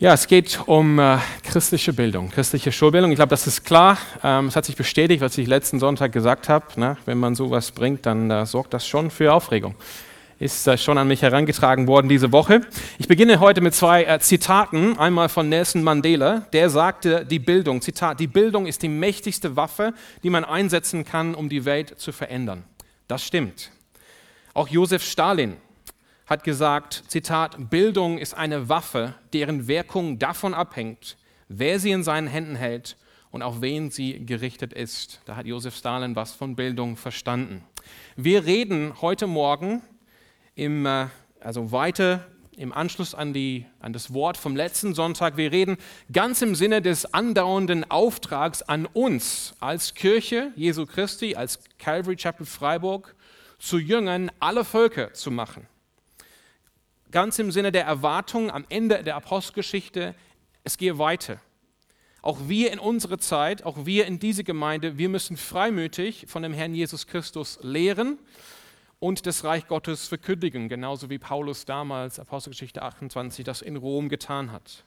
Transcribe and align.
Ja, 0.00 0.12
es 0.12 0.26
geht 0.26 0.58
um 0.66 0.98
äh, 0.98 1.18
christliche 1.44 1.92
Bildung, 1.92 2.28
christliche 2.28 2.72
Schulbildung. 2.72 3.12
Ich 3.12 3.16
glaube, 3.16 3.30
das 3.30 3.46
ist 3.46 3.64
klar. 3.64 3.96
Ähm, 4.24 4.48
es 4.48 4.56
hat 4.56 4.64
sich 4.64 4.74
bestätigt, 4.74 5.20
was 5.20 5.38
ich 5.38 5.46
letzten 5.46 5.78
Sonntag 5.78 6.10
gesagt 6.10 6.48
habe. 6.48 6.66
Ne? 6.74 6.96
Wenn 7.04 7.18
man 7.18 7.36
sowas 7.36 7.70
bringt, 7.70 8.04
dann 8.04 8.28
äh, 8.28 8.44
sorgt 8.44 8.74
das 8.74 8.88
schon 8.88 9.12
für 9.12 9.32
Aufregung. 9.32 9.76
Ist 10.40 10.66
äh, 10.66 10.76
schon 10.78 10.98
an 10.98 11.06
mich 11.06 11.22
herangetragen 11.22 11.86
worden 11.86 12.08
diese 12.08 12.32
Woche. 12.32 12.62
Ich 12.98 13.06
beginne 13.06 13.38
heute 13.38 13.60
mit 13.60 13.72
zwei 13.72 14.02
äh, 14.02 14.18
Zitaten. 14.18 14.98
Einmal 14.98 15.28
von 15.28 15.48
Nelson 15.48 15.84
Mandela, 15.84 16.40
der 16.52 16.70
sagte, 16.70 17.24
die 17.24 17.38
Bildung, 17.38 17.80
Zitat, 17.80 18.18
die 18.18 18.26
Bildung 18.26 18.66
ist 18.66 18.82
die 18.82 18.88
mächtigste 18.88 19.54
Waffe, 19.54 19.94
die 20.24 20.30
man 20.30 20.44
einsetzen 20.44 21.04
kann, 21.04 21.36
um 21.36 21.48
die 21.48 21.64
Welt 21.64 22.00
zu 22.00 22.10
verändern. 22.10 22.64
Das 23.06 23.22
stimmt. 23.22 23.70
Auch 24.54 24.66
Josef 24.66 25.04
Stalin 25.04 25.56
hat 26.26 26.42
gesagt, 26.42 27.04
Zitat, 27.08 27.70
Bildung 27.70 28.18
ist 28.18 28.34
eine 28.34 28.68
Waffe, 28.68 29.14
deren 29.32 29.68
Wirkung 29.68 30.18
davon 30.18 30.54
abhängt, 30.54 31.16
wer 31.48 31.78
sie 31.78 31.90
in 31.90 32.02
seinen 32.02 32.28
Händen 32.28 32.56
hält 32.56 32.96
und 33.30 33.42
auf 33.42 33.60
wen 33.60 33.90
sie 33.90 34.24
gerichtet 34.24 34.72
ist. 34.72 35.20
Da 35.26 35.36
hat 35.36 35.46
Josef 35.46 35.76
Stalin 35.76 36.16
was 36.16 36.32
von 36.32 36.56
Bildung 36.56 36.96
verstanden. 36.96 37.62
Wir 38.16 38.46
reden 38.46 39.02
heute 39.02 39.26
Morgen 39.26 39.82
im, 40.54 40.86
äh, 40.86 41.08
also 41.40 41.72
weiter 41.72 42.26
im 42.56 42.72
Anschluss 42.72 43.14
an, 43.14 43.32
die, 43.32 43.66
an 43.80 43.92
das 43.92 44.14
Wort 44.14 44.36
vom 44.36 44.54
letzten 44.54 44.94
Sonntag, 44.94 45.36
wir 45.36 45.50
reden 45.50 45.76
ganz 46.12 46.40
im 46.40 46.54
Sinne 46.54 46.80
des 46.80 47.12
andauernden 47.12 47.90
Auftrags 47.90 48.62
an 48.62 48.86
uns 48.86 49.54
als 49.58 49.94
Kirche 49.94 50.52
Jesu 50.54 50.86
Christi, 50.86 51.34
als 51.34 51.58
Calvary 51.78 52.16
Chapel 52.16 52.46
Freiburg, 52.46 53.14
zu 53.58 53.78
Jüngern 53.78 54.30
aller 54.38 54.64
Völker 54.64 55.12
zu 55.12 55.30
machen 55.32 55.66
ganz 57.14 57.38
im 57.38 57.52
Sinne 57.52 57.70
der 57.70 57.84
Erwartung 57.84 58.50
am 58.50 58.66
Ende 58.68 59.04
der 59.04 59.14
Apostelgeschichte, 59.14 60.16
es 60.64 60.76
gehe 60.76 60.98
weiter. 60.98 61.40
Auch 62.22 62.48
wir 62.48 62.72
in 62.72 62.80
unserer 62.80 63.18
Zeit, 63.18 63.64
auch 63.64 63.86
wir 63.86 64.06
in 64.06 64.18
diese 64.18 64.42
Gemeinde, 64.42 64.98
wir 64.98 65.08
müssen 65.08 65.36
freimütig 65.36 66.24
von 66.26 66.42
dem 66.42 66.52
Herrn 66.52 66.74
Jesus 66.74 67.06
Christus 67.06 67.60
lehren 67.62 68.18
und 68.98 69.26
das 69.26 69.44
Reich 69.44 69.68
Gottes 69.68 70.08
verkündigen, 70.08 70.68
genauso 70.68 71.08
wie 71.08 71.18
Paulus 71.18 71.64
damals, 71.66 72.18
Apostelgeschichte 72.18 72.82
28, 72.82 73.44
das 73.44 73.62
in 73.62 73.76
Rom 73.76 74.08
getan 74.08 74.50
hat. 74.50 74.82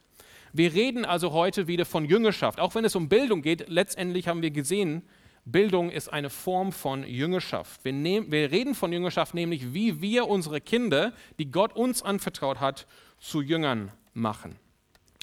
Wir 0.52 0.74
reden 0.74 1.06
also 1.06 1.32
heute 1.32 1.66
wieder 1.66 1.86
von 1.86 2.04
Jüngerschaft, 2.04 2.60
auch 2.60 2.74
wenn 2.74 2.84
es 2.84 2.94
um 2.94 3.08
Bildung 3.08 3.40
geht. 3.40 3.70
Letztendlich 3.70 4.28
haben 4.28 4.42
wir 4.42 4.50
gesehen, 4.50 5.02
Bildung 5.52 5.90
ist 5.90 6.12
eine 6.12 6.30
Form 6.30 6.72
von 6.72 7.04
Jüngerschaft. 7.04 7.84
Wir, 7.84 7.92
nehm, 7.92 8.30
wir, 8.30 8.50
reden 8.50 8.74
von 8.74 8.92
Jüngerschaft, 8.92 9.34
nämlich 9.34 9.72
wie 9.72 10.00
wir 10.00 10.28
unsere 10.28 10.60
Kinder, 10.60 11.12
die 11.38 11.50
Gott 11.50 11.74
uns 11.74 12.02
anvertraut 12.02 12.60
hat, 12.60 12.86
zu 13.18 13.40
Jüngern 13.40 13.92
machen. 14.14 14.56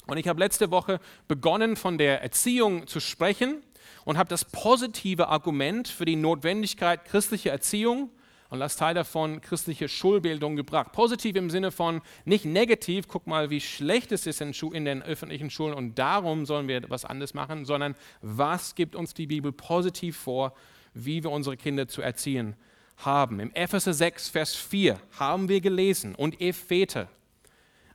Und 0.07 0.17
ich 0.17 0.27
habe 0.27 0.39
letzte 0.39 0.71
Woche 0.71 0.99
begonnen, 1.27 1.75
von 1.75 1.97
der 1.97 2.21
Erziehung 2.21 2.87
zu 2.87 2.99
sprechen 2.99 3.61
und 4.03 4.17
habe 4.17 4.29
das 4.29 4.45
positive 4.45 5.27
Argument 5.27 5.87
für 5.87 6.05
die 6.05 6.15
Notwendigkeit 6.15 7.05
christlicher 7.05 7.51
Erziehung 7.51 8.09
und 8.49 8.61
als 8.61 8.75
Teil 8.75 8.93
davon 8.93 9.41
christliche 9.41 9.89
Schulbildung 9.89 10.55
gebracht. 10.55 10.91
Positiv 10.91 11.35
im 11.35 11.49
Sinne 11.49 11.71
von 11.71 12.01
nicht 12.25 12.45
negativ, 12.45 13.07
guck 13.07 13.27
mal, 13.27 13.49
wie 13.49 13.61
schlecht 13.61 14.11
es 14.11 14.27
ist 14.27 14.41
in, 14.41 14.53
in, 14.73 14.85
den 14.85 15.01
öffentlichen 15.01 15.49
Schulen 15.49 15.73
und 15.73 15.97
darum 15.97 16.45
sollen 16.45 16.67
wir 16.67 16.89
was 16.89 17.05
anderes 17.05 17.33
machen, 17.33 17.65
sondern 17.65 17.95
was 18.21 18.75
gibt 18.75 18.95
uns 18.95 19.13
die 19.13 19.27
Bibel 19.27 19.51
positiv 19.51 20.17
vor, 20.17 20.53
wie 20.93 21.23
wir 21.23 21.31
unsere 21.31 21.57
Kinder 21.57 21.87
zu 21.87 22.01
erziehen 22.01 22.55
haben. 22.97 23.39
Im 23.39 23.51
Epheser 23.53 23.93
6, 23.93 24.29
Vers 24.29 24.55
4 24.55 24.99
haben 25.19 25.49
wir 25.49 25.61
gelesen, 25.61 26.15
und 26.15 26.39
ihr 26.39 26.53
Väter, 26.53 27.09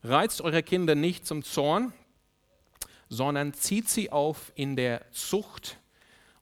reizt 0.03 0.41
eure 0.41 0.63
Kinder 0.63 0.95
nicht 0.95 1.27
zum 1.27 1.43
Zorn, 1.43 1.93
sondern 3.09 3.55
zieht 3.55 3.89
sie 3.89 4.11
auf 4.13 4.53
in 4.55 4.77
der 4.77 5.11
Zucht 5.11 5.79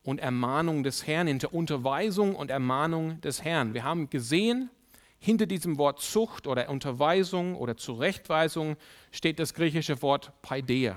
und 0.09 0.21
Ermahnung 0.21 0.85
des 0.85 1.07
Herrn, 1.07 1.27
hinter 1.27 1.53
Unterweisung 1.53 2.35
und 2.35 2.51
Ermahnung 2.51 3.21
des 3.21 3.45
Herrn. 3.45 3.75
Wir 3.75 3.85
haben 3.85 4.09
gesehen, 4.09 4.71
hinter 5.19 5.45
diesem 5.45 5.77
Wort 5.77 6.01
Zucht 6.01 6.47
oder 6.47 6.71
Unterweisung 6.71 7.55
oder 7.55 7.77
Zurechtweisung 7.77 8.79
steht 9.13 9.39
das 9.39 9.53
griechische 9.53 10.01
Wort 10.01 10.33
Paideia. 10.41 10.97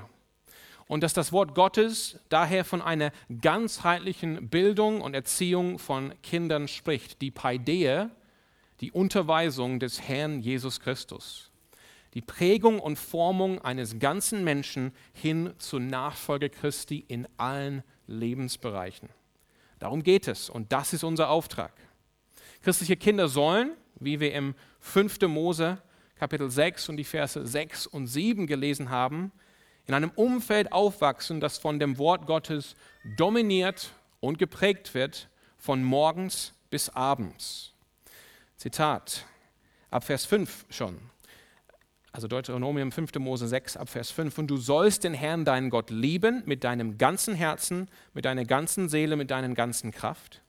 Und 0.87 1.03
dass 1.03 1.11
das 1.11 1.33
Wort 1.33 1.55
Gottes 1.55 2.21
daher 2.29 2.63
von 2.63 2.81
einer 2.81 3.11
ganzheitlichen 3.41 4.47
Bildung 4.47 5.01
und 5.01 5.13
Erziehung 5.13 5.77
von 5.77 6.13
Kindern 6.23 6.69
spricht. 6.69 7.21
Die 7.21 7.31
Paideia, 7.31 8.11
die 8.79 8.93
Unterweisung 8.93 9.81
des 9.81 10.01
Herrn 10.01 10.39
Jesus 10.39 10.79
Christus. 10.79 11.51
Die 12.13 12.21
Prägung 12.21 12.79
und 12.79 12.97
Formung 12.97 13.59
eines 13.59 13.99
ganzen 13.99 14.45
Menschen 14.45 14.93
hin 15.11 15.53
zur 15.57 15.81
Nachfolge 15.81 16.49
Christi 16.49 17.03
in 17.09 17.27
allen 17.35 17.83
Lebensbereichen. 18.11 19.09
Darum 19.79 20.03
geht 20.03 20.27
es 20.27 20.49
und 20.49 20.71
das 20.71 20.93
ist 20.93 21.03
unser 21.03 21.29
Auftrag. 21.29 21.73
Christliche 22.61 22.97
Kinder 22.97 23.27
sollen, 23.27 23.71
wie 23.95 24.19
wir 24.19 24.33
im 24.33 24.53
5. 24.79 25.21
Mose 25.21 25.79
Kapitel 26.21 26.51
6 26.51 26.89
und 26.89 26.97
die 26.97 27.03
Verse 27.03 27.47
6 27.47 27.87
und 27.87 28.05
7 28.05 28.45
gelesen 28.45 28.91
haben, 28.91 29.31
in 29.87 29.95
einem 29.95 30.11
Umfeld 30.11 30.71
aufwachsen, 30.71 31.39
das 31.39 31.57
von 31.57 31.79
dem 31.79 31.97
Wort 31.97 32.27
Gottes 32.27 32.75
dominiert 33.17 33.89
und 34.19 34.37
geprägt 34.37 34.93
wird, 34.93 35.29
von 35.57 35.83
morgens 35.83 36.53
bis 36.69 36.89
abends. 36.89 37.73
Zitat, 38.55 39.25
ab 39.89 40.03
Vers 40.03 40.25
5 40.25 40.67
schon 40.69 40.99
also 42.11 42.27
Deuteronomium 42.27 42.91
5. 42.91 43.15
Mose 43.19 43.47
6 43.47 43.77
ab 43.77 43.89
Vers 43.89 44.11
5, 44.11 44.37
und 44.37 44.47
du 44.47 44.57
sollst 44.57 45.03
den 45.03 45.13
Herrn, 45.13 45.45
deinen 45.45 45.69
Gott, 45.69 45.89
lieben 45.89 46.43
mit 46.45 46.63
deinem 46.63 46.97
ganzen 46.97 47.35
Herzen, 47.35 47.89
mit 48.13 48.25
deiner 48.25 48.43
ganzen 48.43 48.89
Seele, 48.89 49.15
mit 49.15 49.31
deiner 49.31 49.49
ganzen 49.53 49.91
Kraft. 49.91 50.41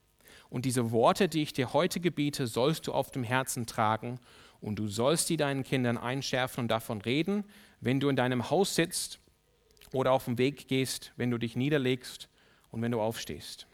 Und 0.50 0.64
diese 0.64 0.90
Worte, 0.90 1.28
die 1.28 1.42
ich 1.42 1.52
dir 1.52 1.72
heute 1.72 2.00
gebiete, 2.00 2.46
sollst 2.46 2.86
du 2.86 2.92
auf 2.92 3.10
dem 3.10 3.22
Herzen 3.22 3.66
tragen, 3.66 4.18
und 4.60 4.76
du 4.76 4.86
sollst 4.86 5.28
die 5.28 5.36
deinen 5.36 5.64
Kindern 5.64 5.98
einschärfen 5.98 6.62
und 6.62 6.68
davon 6.68 7.00
reden, 7.00 7.44
wenn 7.80 7.98
du 7.98 8.08
in 8.08 8.16
deinem 8.16 8.48
Haus 8.48 8.76
sitzt 8.76 9.18
oder 9.92 10.12
auf 10.12 10.26
dem 10.26 10.38
Weg 10.38 10.68
gehst, 10.68 11.12
wenn 11.16 11.30
du 11.30 11.38
dich 11.38 11.56
niederlegst 11.56 12.28
und 12.70 12.80
wenn 12.80 12.92
du 12.92 13.00
aufstehst. 13.00 13.66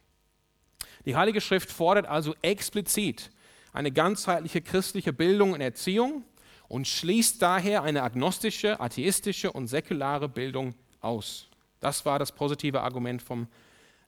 Die 1.05 1.15
Heilige 1.15 1.43
Schrift 1.43 1.71
fordert 1.71 2.07
also 2.07 2.35
explizit 2.41 3.31
eine 3.73 3.93
ganzheitliche 3.93 4.63
christliche 4.63 5.13
Bildung 5.13 5.53
und 5.53 5.61
Erziehung, 5.61 6.25
und 6.69 6.87
schließt 6.87 7.41
daher 7.41 7.83
eine 7.83 8.03
agnostische, 8.03 8.79
atheistische 8.81 9.51
und 9.51 9.69
säkulare 9.69 10.29
Bildung 10.29 10.75
aus. 11.01 11.49
Das 11.81 12.05
war 12.05 12.19
das 12.19 12.33
positive 12.33 12.83
Argument 12.83 13.23
vom 13.23 13.49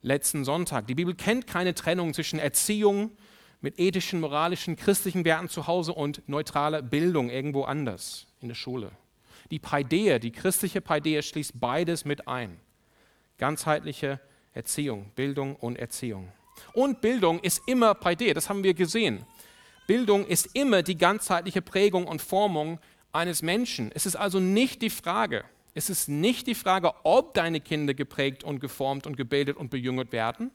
letzten 0.03 0.45
Sonntag. 0.45 0.87
Die 0.87 0.95
Bibel 0.95 1.15
kennt 1.15 1.47
keine 1.47 1.75
Trennung 1.75 2.15
zwischen 2.15 2.39
Erziehung 2.39 3.11
mit 3.61 3.79
ethischen, 3.79 4.21
moralischen, 4.21 4.77
christlichen 4.77 5.25
Werten 5.25 5.49
zu 5.49 5.67
Hause 5.67 5.93
und 5.93 6.27
neutraler 6.29 6.83
Bildung 6.83 7.31
irgendwo 7.31 7.65
anders 7.65 8.27
in 8.41 8.49
der 8.49 8.55
Schule. 8.55 8.93
Die 9.51 9.59
Paideia, 9.59 10.19
die 10.19 10.33
christliche 10.33 10.81
Paideia 10.81 11.23
schließt 11.23 11.59
beides 11.59 12.05
mit 12.05 12.29
ein. 12.29 12.59
Ganzheitliche 13.39 14.21
Erziehung, 14.53 15.11
Bildung 15.15 15.57
und 15.57 15.77
Erziehung. 15.77 16.33
Und 16.73 17.01
Bildung 17.01 17.41
ist 17.41 17.63
immer 17.67 17.95
Paideia, 17.95 18.35
das 18.35 18.49
haben 18.49 18.63
wir 18.63 18.75
gesehen. 18.75 19.25
Bildung 19.87 20.27
ist 20.27 20.51
immer 20.55 20.83
die 20.83 20.97
ganzheitliche 20.97 21.63
Prägung 21.63 22.07
und 22.07 22.23
Formung 22.23 22.79
eines 23.13 23.43
Menschen. 23.43 23.91
Es 23.93 24.07
ist 24.07 24.17
also 24.17 24.41
nicht 24.41 24.83
die 24.83 24.91
Frage, 24.91 25.45
es 25.75 25.89
ist 25.89 26.09
nicht 26.09 26.47
die 26.47 26.55
Frage, 26.55 26.93
ob 27.05 27.35
deine 27.35 27.61
Kinder 27.61 27.95
geprägt 27.95 28.45
und 28.45 28.61
geformt 28.61 29.07
und 29.07 29.17
gebildet 29.17 29.57
und 29.57 29.71
bejüngert 29.71 30.13
werden, 30.13 30.51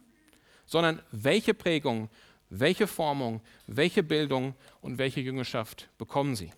sondern 0.66 1.02
welche 1.12 1.54
Prägung, 1.54 2.10
welche 2.50 2.88
Formung, 2.88 3.42
welche 3.68 4.04
Bildung 4.04 4.56
und 4.82 4.98
welche 4.98 5.22
Jüngerschaft 5.22 5.90
bekommen 5.98 6.36
sie. 6.36 6.52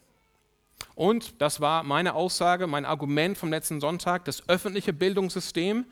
Und 0.96 1.42
das 1.42 1.62
war 1.62 1.84
meine 1.84 2.14
Aussage, 2.14 2.68
mein 2.68 2.86
Argument 2.86 3.38
vom 3.38 3.50
letzten 3.50 3.80
Sonntag, 3.80 4.26
das 4.26 4.48
öffentliche 4.50 4.94
Bildungssystem 4.94 5.86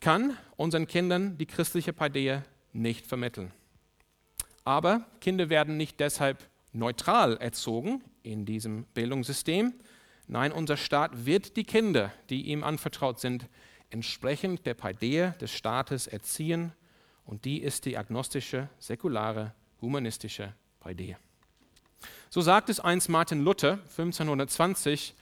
kann 0.00 0.36
unseren 0.56 0.86
Kindern 0.86 1.38
die 1.38 1.46
christliche 1.46 1.92
Paideia 1.92 2.44
nicht 2.72 3.06
vermitteln. 3.06 3.52
Aber 4.66 5.06
Kinder 5.20 5.48
werden 5.48 5.76
nicht 5.76 6.00
deshalb 6.00 6.50
neutral 6.72 7.36
erzogen 7.36 8.02
in 8.24 8.44
diesem 8.44 8.82
Bildungssystem. 8.94 9.72
Nein, 10.26 10.50
unser 10.50 10.76
Staat 10.76 11.24
wird 11.24 11.56
die 11.56 11.62
Kinder, 11.62 12.12
die 12.30 12.46
ihm 12.46 12.64
anvertraut 12.64 13.20
sind, 13.20 13.48
entsprechend 13.90 14.66
der 14.66 14.74
Paideia 14.74 15.30
des 15.40 15.52
Staates 15.52 16.08
erziehen. 16.08 16.72
Und 17.24 17.44
die 17.44 17.62
ist 17.62 17.84
die 17.84 17.96
agnostische, 17.96 18.68
säkulare, 18.80 19.54
humanistische 19.80 20.52
Paideia. 20.80 21.16
So 22.28 22.40
sagt 22.40 22.68
es 22.68 22.80
einst 22.80 23.08
Martin 23.08 23.44
Luther 23.44 23.74
1520 23.74 25.14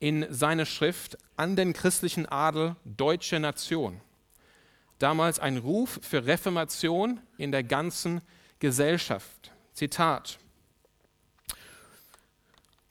in 0.00 0.26
seiner 0.28 0.66
Schrift 0.66 1.16
An 1.36 1.54
den 1.54 1.72
christlichen 1.72 2.26
Adel 2.26 2.74
Deutsche 2.84 3.38
Nation. 3.38 4.00
Damals 4.98 5.38
ein 5.38 5.56
Ruf 5.56 6.00
für 6.02 6.26
Reformation 6.26 7.20
in 7.36 7.52
der 7.52 7.62
ganzen 7.62 8.22
Gesellschaft. 8.60 9.52
Zitat. 9.72 10.38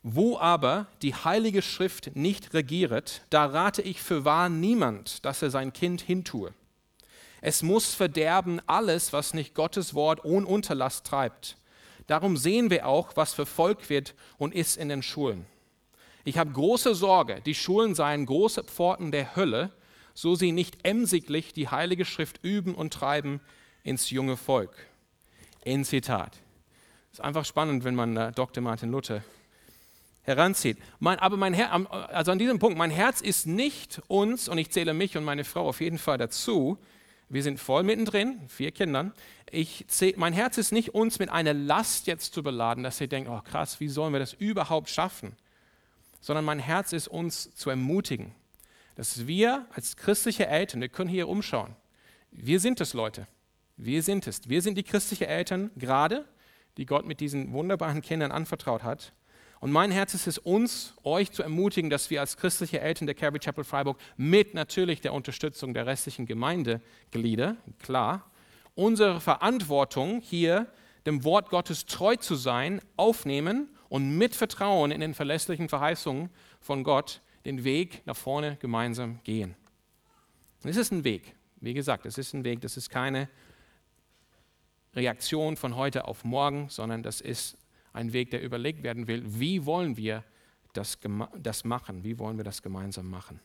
Wo 0.01 0.37
aber 0.37 0.87
die 1.01 1.13
Heilige 1.13 1.61
Schrift 1.61 2.15
nicht 2.15 2.53
regiert, 2.53 3.23
da 3.29 3.45
rate 3.45 3.81
ich 3.81 4.01
für 4.01 4.23
wahr 4.23 4.47
niemand, 4.47 5.25
dass 5.25 5.41
er 5.41 5.49
sein 5.49 5.73
Kind 5.73 5.99
hintue. 5.99 6.53
Es 7.41 7.61
muss 7.61 7.93
verderben 7.93 8.61
alles, 8.65 9.11
was 9.11 9.33
nicht 9.33 9.53
Gottes 9.53 9.93
Wort 9.93 10.23
ohne 10.23 10.45
Unterlass 10.45 11.03
treibt. 11.03 11.57
Darum 12.07 12.37
sehen 12.37 12.69
wir 12.69 12.87
auch, 12.87 13.17
was 13.17 13.33
verfolgt 13.33 13.89
wird 13.89 14.15
und 14.37 14.55
ist 14.55 14.77
in 14.77 14.87
den 14.87 15.03
Schulen. 15.03 15.45
Ich 16.23 16.37
habe 16.37 16.51
große 16.51 16.95
Sorge, 16.95 17.41
die 17.45 17.55
Schulen 17.55 17.93
seien 17.93 18.25
große 18.25 18.63
Pforten 18.63 19.11
der 19.11 19.35
Hölle, 19.35 19.73
so 20.13 20.35
sie 20.35 20.53
nicht 20.53 20.77
emsiglich 20.83 21.51
die 21.51 21.67
Heilige 21.67 22.05
Schrift 22.05 22.39
üben 22.41 22.73
und 22.73 22.93
treiben 22.93 23.41
ins 23.83 24.09
junge 24.09 24.37
Volk. 24.37 24.87
In 25.67 25.83
Zitat. 25.83 26.31
Ist 27.11 27.19
einfach 27.19 27.43
spannend, 27.43 27.83
wenn 27.83 27.93
man 27.93 28.15
äh, 28.15 28.31
Dr. 28.31 28.63
Martin 28.63 28.89
Luther 28.89 29.21
heranzieht. 30.21 30.77
Mein, 30.99 31.19
aber 31.19 31.35
mein 31.35 31.53
Her 31.53 31.73
also 31.91 32.31
an 32.31 32.39
diesem 32.39 32.57
Punkt, 32.57 32.77
mein 32.77 32.89
Herz 32.89 33.19
ist 33.19 33.47
nicht 33.47 34.01
uns, 34.07 34.47
und 34.47 34.59
ich 34.59 34.71
zähle 34.71 34.93
mich 34.93 35.17
und 35.17 35.25
meine 35.25 35.43
Frau 35.43 35.67
auf 35.67 35.81
jeden 35.81 35.97
Fall 35.97 36.17
dazu, 36.17 36.77
wir 37.27 37.43
sind 37.43 37.59
voll 37.59 37.83
mittendrin, 37.83 38.39
vier 38.47 38.71
Kindern. 38.71 39.11
Ich 39.51 39.83
zähl, 39.89 40.13
mein 40.15 40.31
Herz 40.31 40.57
ist 40.57 40.71
nicht 40.71 40.93
uns 40.95 41.19
mit 41.19 41.29
einer 41.29 41.53
Last 41.53 42.07
jetzt 42.07 42.33
zu 42.33 42.43
beladen, 42.43 42.85
dass 42.85 43.01
ihr 43.01 43.09
denkt, 43.09 43.29
oh 43.29 43.41
krass, 43.41 43.81
wie 43.81 43.89
sollen 43.89 44.13
wir 44.13 44.21
das 44.21 44.31
überhaupt 44.31 44.89
schaffen? 44.89 45.35
Sondern 46.21 46.45
mein 46.45 46.59
Herz 46.59 46.93
ist 46.93 47.09
uns 47.09 47.53
zu 47.55 47.69
ermutigen, 47.69 48.33
dass 48.95 49.27
wir 49.27 49.65
als 49.73 49.97
christliche 49.97 50.47
Eltern, 50.47 50.79
wir 50.79 50.87
können 50.87 51.09
hier 51.09 51.27
umschauen, 51.27 51.75
wir 52.31 52.61
sind 52.61 52.79
es 52.79 52.93
Leute, 52.93 53.27
wir 53.77 54.01
sind 54.03 54.27
es. 54.27 54.49
Wir 54.49 54.61
sind 54.61 54.77
die 54.77 54.83
christliche 54.83 55.27
Eltern 55.27 55.71
gerade, 55.77 56.25
die 56.77 56.85
Gott 56.85 57.05
mit 57.05 57.19
diesen 57.19 57.53
wunderbaren 57.53 58.01
Kindern 58.01 58.31
anvertraut 58.31 58.83
hat. 58.83 59.13
Und 59.59 59.71
mein 59.71 59.91
Herz 59.91 60.13
ist 60.13 60.27
es, 60.27 60.37
uns, 60.37 60.93
euch 61.03 61.31
zu 61.31 61.41
ermutigen, 61.41 61.89
dass 61.89 62.09
wir 62.09 62.21
als 62.21 62.37
christliche 62.37 62.79
Eltern 62.79 63.07
der 63.07 63.15
Calvary 63.15 63.39
Chapel 63.39 63.63
Freiburg 63.63 63.99
mit 64.15 64.53
natürlich 64.53 65.01
der 65.01 65.13
Unterstützung 65.13 65.73
der 65.73 65.87
restlichen 65.87 66.25
Gemeindeglieder, 66.25 67.57
klar, 67.79 68.29
unsere 68.75 69.19
Verantwortung 69.19 70.21
hier, 70.21 70.67
dem 71.07 71.23
Wort 71.23 71.49
Gottes 71.49 71.85
treu 71.85 72.15
zu 72.17 72.35
sein, 72.35 72.81
aufnehmen 72.97 73.69
und 73.89 74.17
mit 74.17 74.35
Vertrauen 74.35 74.91
in 74.91 75.01
den 75.01 75.13
verlässlichen 75.13 75.69
Verheißungen 75.69 76.29
von 76.59 76.83
Gott 76.83 77.21
den 77.45 77.63
Weg 77.63 78.05
nach 78.05 78.17
vorne 78.17 78.57
gemeinsam 78.57 79.19
gehen. 79.23 79.55
Es 80.63 80.75
ist 80.75 80.91
ein 80.91 81.03
Weg. 81.03 81.33
Wie 81.59 81.73
gesagt, 81.73 82.05
es 82.05 82.17
ist 82.17 82.33
ein 82.33 82.43
Weg, 82.43 82.61
das 82.61 82.77
ist 82.77 82.89
keine 82.89 83.29
Reaktion 84.97 85.55
von 85.55 85.75
heute 85.75 86.05
auf 86.05 86.25
morgen, 86.25 86.67
sondern 86.69 87.03
das 87.03 87.21
ist 87.21 87.57
ein 87.93 88.11
Weg, 88.11 88.31
der 88.31 88.41
überlegt 88.41 88.83
werden 88.83 89.07
will, 89.07 89.23
wie 89.25 89.65
wollen 89.65 89.95
wir 89.95 90.23
das, 90.73 90.97
das 91.37 91.63
machen, 91.63 92.03
wie 92.03 92.19
wollen 92.19 92.37
wir 92.37 92.43
das 92.43 92.61
gemeinsam 92.61 93.09
machen. 93.09 93.39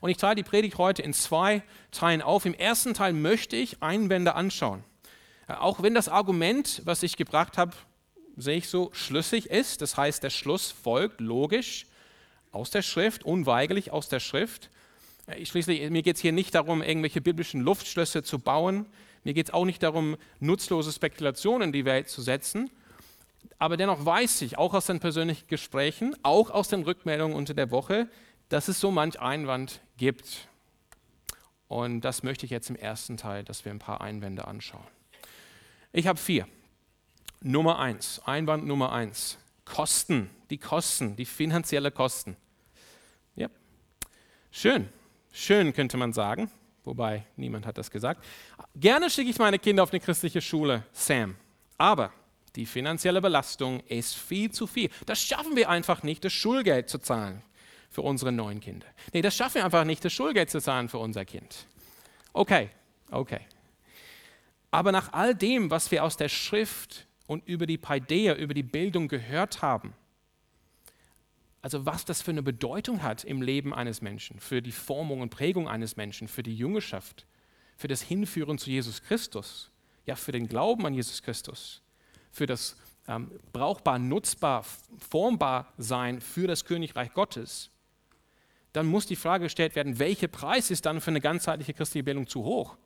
Und 0.00 0.10
ich 0.10 0.16
teile 0.16 0.36
die 0.36 0.42
Predigt 0.42 0.78
heute 0.78 1.02
in 1.02 1.12
zwei 1.12 1.62
Teilen 1.90 2.22
auf. 2.22 2.44
Im 2.44 2.54
ersten 2.54 2.94
Teil 2.94 3.12
möchte 3.12 3.56
ich 3.56 3.82
Einwände 3.82 4.34
anschauen. 4.34 4.84
Äh, 5.48 5.54
auch 5.54 5.82
wenn 5.82 5.94
das 5.94 6.08
Argument, 6.08 6.82
was 6.84 7.02
ich 7.02 7.16
gebracht 7.16 7.58
habe, 7.58 7.72
sehe 8.36 8.56
ich 8.56 8.68
so, 8.68 8.90
schlüssig 8.92 9.50
ist, 9.50 9.82
das 9.82 9.96
heißt, 9.96 10.22
der 10.22 10.30
Schluss 10.30 10.70
folgt 10.70 11.20
logisch 11.20 11.86
aus 12.50 12.70
der 12.70 12.82
Schrift, 12.82 13.24
unweigerlich 13.24 13.90
aus 13.90 14.08
der 14.08 14.20
Schrift. 14.20 14.70
Äh, 15.26 15.44
schließlich, 15.44 15.88
mir 15.90 16.02
geht 16.02 16.16
es 16.16 16.22
hier 16.22 16.32
nicht 16.32 16.54
darum, 16.54 16.82
irgendwelche 16.82 17.20
biblischen 17.20 17.60
Luftschlösser 17.60 18.22
zu 18.22 18.38
bauen. 18.38 18.86
Mir 19.24 19.34
geht 19.34 19.48
es 19.48 19.54
auch 19.54 19.64
nicht 19.64 19.82
darum, 19.82 20.16
nutzlose 20.40 20.92
Spekulationen 20.92 21.68
in 21.68 21.72
die 21.72 21.84
Welt 21.84 22.08
zu 22.08 22.22
setzen, 22.22 22.70
aber 23.58 23.76
dennoch 23.76 24.04
weiß 24.04 24.42
ich, 24.42 24.58
auch 24.58 24.74
aus 24.74 24.86
den 24.86 24.98
persönlichen 24.98 25.46
Gesprächen, 25.46 26.16
auch 26.22 26.50
aus 26.50 26.68
den 26.68 26.82
Rückmeldungen 26.82 27.36
unter 27.36 27.54
der 27.54 27.70
Woche, 27.70 28.08
dass 28.48 28.68
es 28.68 28.80
so 28.80 28.90
manch 28.90 29.20
Einwand 29.20 29.80
gibt. 29.96 30.48
Und 31.68 32.00
das 32.00 32.22
möchte 32.22 32.44
ich 32.44 32.50
jetzt 32.50 32.70
im 32.70 32.76
ersten 32.76 33.16
Teil, 33.16 33.44
dass 33.44 33.64
wir 33.64 33.72
ein 33.72 33.78
paar 33.78 34.00
Einwände 34.00 34.46
anschauen. 34.46 34.86
Ich 35.92 36.06
habe 36.06 36.18
vier. 36.18 36.48
Nummer 37.40 37.78
eins, 37.78 38.20
Einwand 38.24 38.66
Nummer 38.66 38.92
eins. 38.92 39.38
Kosten, 39.64 40.28
die 40.50 40.58
Kosten, 40.58 41.16
die 41.16 41.24
finanzielle 41.24 41.90
Kosten. 41.90 42.36
Ja, 43.36 43.48
schön, 44.50 44.88
schön 45.32 45.72
könnte 45.72 45.96
man 45.96 46.12
sagen, 46.12 46.50
wobei 46.84 47.24
niemand 47.36 47.66
hat 47.66 47.78
das 47.78 47.90
gesagt. 47.90 48.24
Gerne 48.76 49.10
schicke 49.10 49.30
ich 49.30 49.38
meine 49.38 49.58
Kinder 49.58 49.82
auf 49.82 49.92
eine 49.92 50.00
christliche 50.00 50.40
Schule, 50.40 50.84
Sam. 50.92 51.36
Aber 51.78 52.12
die 52.56 52.66
finanzielle 52.66 53.20
Belastung 53.20 53.80
ist 53.86 54.14
viel 54.16 54.50
zu 54.50 54.66
viel. 54.66 54.90
Das 55.06 55.22
schaffen 55.22 55.56
wir 55.56 55.70
einfach 55.70 56.02
nicht, 56.02 56.24
das 56.24 56.32
Schulgeld 56.32 56.88
zu 56.88 56.98
zahlen 56.98 57.42
für 57.90 58.02
unsere 58.02 58.32
neuen 58.32 58.60
Kinder. 58.60 58.86
Nee, 59.12 59.22
das 59.22 59.36
schaffen 59.36 59.56
wir 59.56 59.64
einfach 59.64 59.84
nicht, 59.84 60.04
das 60.04 60.12
Schulgeld 60.12 60.50
zu 60.50 60.60
zahlen 60.60 60.88
für 60.88 60.98
unser 60.98 61.24
Kind. 61.24 61.66
Okay, 62.32 62.70
okay. 63.10 63.40
Aber 64.70 64.92
nach 64.92 65.12
all 65.12 65.34
dem, 65.34 65.70
was 65.70 65.90
wir 65.90 66.02
aus 66.02 66.16
der 66.16 66.28
Schrift 66.28 67.06
und 67.26 67.46
über 67.46 67.66
die 67.66 67.78
Paideia, 67.78 68.34
über 68.34 68.54
die 68.54 68.62
Bildung 68.62 69.08
gehört 69.08 69.60
haben, 69.62 69.94
also 71.62 71.86
was 71.86 72.04
das 72.04 72.20
für 72.20 72.32
eine 72.32 72.42
Bedeutung 72.42 73.02
hat 73.02 73.24
im 73.24 73.40
Leben 73.40 73.72
eines 73.72 74.02
Menschen, 74.02 74.40
für 74.40 74.60
die 74.60 74.72
Formung 74.72 75.20
und 75.20 75.30
Prägung 75.30 75.68
eines 75.68 75.96
Menschen, 75.96 76.26
für 76.28 76.42
die 76.42 76.56
Jüngerschaft, 76.56 77.24
für 77.76 77.88
das 77.88 78.02
Hinführen 78.02 78.58
zu 78.58 78.68
Jesus 78.68 79.02
Christus, 79.02 79.70
ja, 80.04 80.16
für 80.16 80.32
den 80.32 80.48
Glauben 80.48 80.84
an 80.84 80.94
Jesus 80.94 81.22
Christus, 81.22 81.80
für 82.32 82.46
das 82.46 82.76
ähm, 83.06 83.30
brauchbar, 83.52 84.00
nutzbar, 84.00 84.64
formbar 84.98 85.72
sein 85.78 86.20
für 86.20 86.48
das 86.48 86.64
Königreich 86.64 87.12
Gottes, 87.14 87.70
dann 88.72 88.86
muss 88.86 89.06
die 89.06 89.16
Frage 89.16 89.44
gestellt 89.44 89.76
werden, 89.76 89.98
welcher 89.98 90.28
Preis 90.28 90.70
ist 90.70 90.86
dann 90.86 91.00
für 91.00 91.10
eine 91.10 91.20
ganzheitliche 91.20 91.74
christliche 91.74 92.04
Bildung 92.04 92.26
zu 92.26 92.42
hoch? 92.42 92.76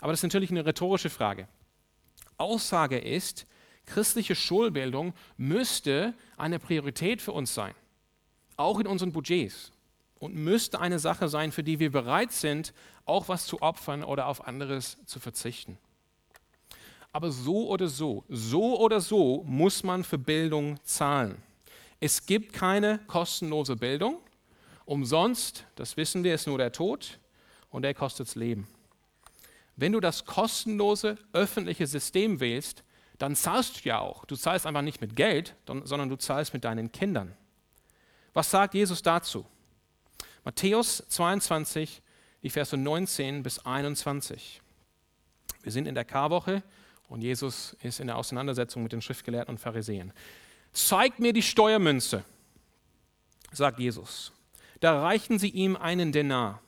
Aber 0.00 0.12
das 0.12 0.18
ist 0.18 0.24
natürlich 0.24 0.50
eine 0.50 0.66
rhetorische 0.66 1.10
Frage. 1.10 1.46
Aussage 2.36 2.98
ist, 2.98 3.46
christliche 3.86 4.34
Schulbildung 4.34 5.14
müsste 5.36 6.14
eine 6.36 6.58
Priorität 6.58 7.20
für 7.20 7.32
uns 7.32 7.54
sein, 7.54 7.74
auch 8.56 8.78
in 8.78 8.86
unseren 8.86 9.12
Budgets 9.12 9.72
und 10.18 10.34
müsste 10.34 10.80
eine 10.80 10.98
Sache 10.98 11.28
sein, 11.28 11.52
für 11.52 11.64
die 11.64 11.78
wir 11.80 11.90
bereit 11.90 12.32
sind, 12.32 12.72
auch 13.04 13.28
was 13.28 13.46
zu 13.46 13.60
opfern 13.60 14.04
oder 14.04 14.26
auf 14.26 14.46
anderes 14.46 14.96
zu 15.04 15.18
verzichten. 15.18 15.78
Aber 17.12 17.30
so 17.30 17.68
oder 17.68 17.88
so, 17.88 18.24
so 18.28 18.78
oder 18.80 19.00
so 19.00 19.42
muss 19.44 19.82
man 19.82 20.04
für 20.04 20.18
Bildung 20.18 20.78
zahlen. 20.84 21.42
Es 22.00 22.24
gibt 22.24 22.52
keine 22.52 23.00
kostenlose 23.06 23.76
Bildung. 23.76 24.18
Umsonst, 24.86 25.66
das 25.76 25.96
wissen 25.96 26.24
wir, 26.24 26.34
ist 26.34 26.46
nur 26.46 26.58
der 26.58 26.72
Tod 26.72 27.18
und 27.70 27.82
der 27.82 27.94
kostet 27.94 28.28
das 28.28 28.34
Leben. 28.34 28.66
Wenn 29.76 29.92
du 29.92 30.00
das 30.00 30.24
kostenlose 30.24 31.18
öffentliche 31.32 31.86
System 31.86 32.40
wählst, 32.40 32.82
dann 33.22 33.36
zahlst 33.36 33.84
du 33.84 33.88
ja 33.88 34.00
auch. 34.00 34.24
Du 34.24 34.34
zahlst 34.34 34.66
einfach 34.66 34.82
nicht 34.82 35.00
mit 35.00 35.14
Geld, 35.14 35.54
sondern 35.64 36.08
du 36.08 36.16
zahlst 36.16 36.52
mit 36.54 36.64
deinen 36.64 36.90
Kindern. 36.90 37.36
Was 38.32 38.50
sagt 38.50 38.74
Jesus 38.74 39.00
dazu? 39.00 39.46
Matthäus 40.44 41.04
22, 41.06 42.02
die 42.42 42.50
Verse 42.50 42.76
19 42.76 43.44
bis 43.44 43.60
21. 43.60 44.60
Wir 45.62 45.70
sind 45.70 45.86
in 45.86 45.94
der 45.94 46.04
Karwoche 46.04 46.64
und 47.08 47.22
Jesus 47.22 47.76
ist 47.80 48.00
in 48.00 48.08
der 48.08 48.16
Auseinandersetzung 48.16 48.82
mit 48.82 48.90
den 48.90 49.00
Schriftgelehrten 49.00 49.54
und 49.54 49.58
Pharisäern. 49.58 50.12
Zeigt 50.72 51.20
mir 51.20 51.32
die 51.32 51.42
Steuermünze, 51.42 52.24
sagt 53.52 53.78
Jesus. 53.78 54.32
Da 54.80 55.00
reichen 55.00 55.38
sie 55.38 55.50
ihm 55.50 55.76
einen 55.76 56.10
Denar. 56.10 56.60